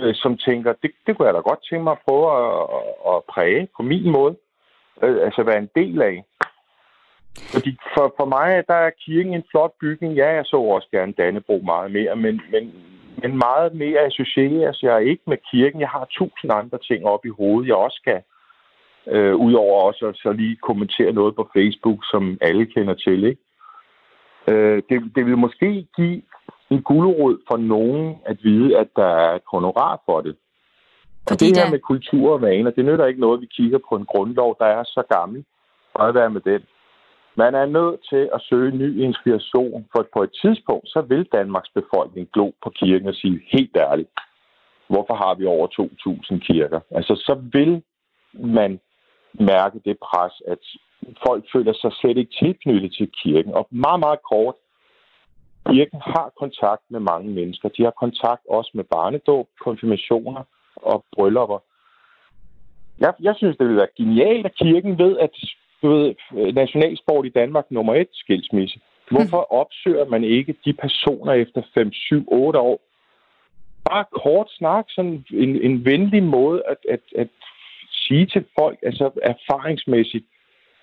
[0.00, 3.14] øh, som tænker, det, det kunne jeg da godt tænke mig at prøve at, at,
[3.14, 4.36] at præge på min måde.
[5.02, 6.24] Øh, altså være en del af.
[7.54, 10.14] Fordi for, for mig, der er kirken en flot bygning.
[10.14, 12.72] Ja, jeg så også gerne Dannebro meget mere, men, men,
[13.22, 15.80] men meget mere associeres jeg ikke med kirken.
[15.80, 18.22] Jeg har tusind andre ting op i hovedet, jeg også skal
[19.06, 23.24] Øh, Udover også at så lige kommentere noget på Facebook, som alle kender til.
[23.24, 23.42] Ikke?
[24.50, 26.22] Øh, det, det vil måske give
[26.72, 30.36] en gulerod for nogen at vide, at der er et honorar for det.
[31.28, 31.70] Fordi og det her der...
[31.70, 34.84] med kultur og vaner, det nytter ikke noget, vi kigger på en grundlov, der er
[34.84, 35.44] så gammel.
[35.92, 36.62] Fred være med den.
[37.34, 41.70] Man er nødt til at søge ny inspiration, for på et tidspunkt, så vil Danmarks
[41.74, 44.08] befolkning glo på kirken og sige, helt ærligt,
[44.88, 46.80] hvorfor har vi over 2.000 kirker?
[46.90, 47.82] Altså, så vil
[48.32, 48.80] man
[49.34, 50.58] mærke det pres, at
[51.26, 53.54] folk føler sig slet ikke tilknyttet til kirken.
[53.54, 54.54] Og meget, meget kort,
[55.66, 57.68] kirken har kontakt med mange mennesker.
[57.68, 60.42] De har kontakt også med barnedåb, konfirmationer
[60.76, 61.58] og bryllupper.
[62.98, 65.30] Jeg, jeg synes, det vil være genialt, at kirken ved, at
[65.82, 66.14] du ved,
[66.52, 68.80] nationalsport i Danmark nummer et skilsmisse.
[69.10, 69.56] Hvorfor mm.
[69.60, 72.80] opsøger man ikke de personer efter 5, 7, 8 år?
[73.90, 77.28] Bare kort snak, sådan en, en venlig måde at, at, at
[77.90, 80.24] sige til folk, altså erfaringsmæssigt,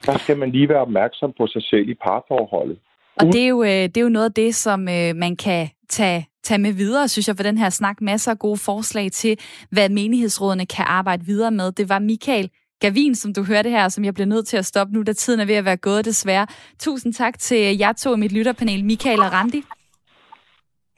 [0.05, 2.79] der skal man lige være opmærksom på sig selv i parforholdet.
[3.19, 5.69] Og det er jo, øh, det er jo noget af det, som øh, man kan
[5.89, 8.01] tage, tage med videre, synes jeg, for den her snak.
[8.01, 9.39] Masser af gode forslag til,
[9.71, 11.71] hvad menighedsrådene kan arbejde videre med.
[11.71, 12.49] Det var Michael
[12.81, 15.39] Gavin, som du hørte her, som jeg bliver nødt til at stoppe nu, da tiden
[15.39, 16.47] er ved at være gået desværre.
[16.79, 19.63] Tusind tak til jer to i mit lytterpanel, Michael og Randi.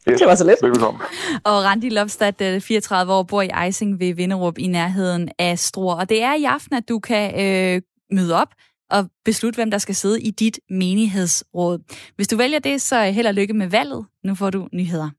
[0.09, 0.57] Yes, det var så lidt.
[0.63, 1.01] Velkommen.
[1.43, 5.95] Og Randi Lopstad, 34 år, bor i Ejsing ved Vinderup i nærheden af Struer.
[5.95, 8.47] Og det er i aften, at du kan øh, møde op
[8.91, 11.79] at beslutte, hvem der skal sidde i dit menighedsråd.
[12.15, 14.05] Hvis du vælger det, så held og lykke med valget.
[14.23, 15.09] Nu får du nyheder.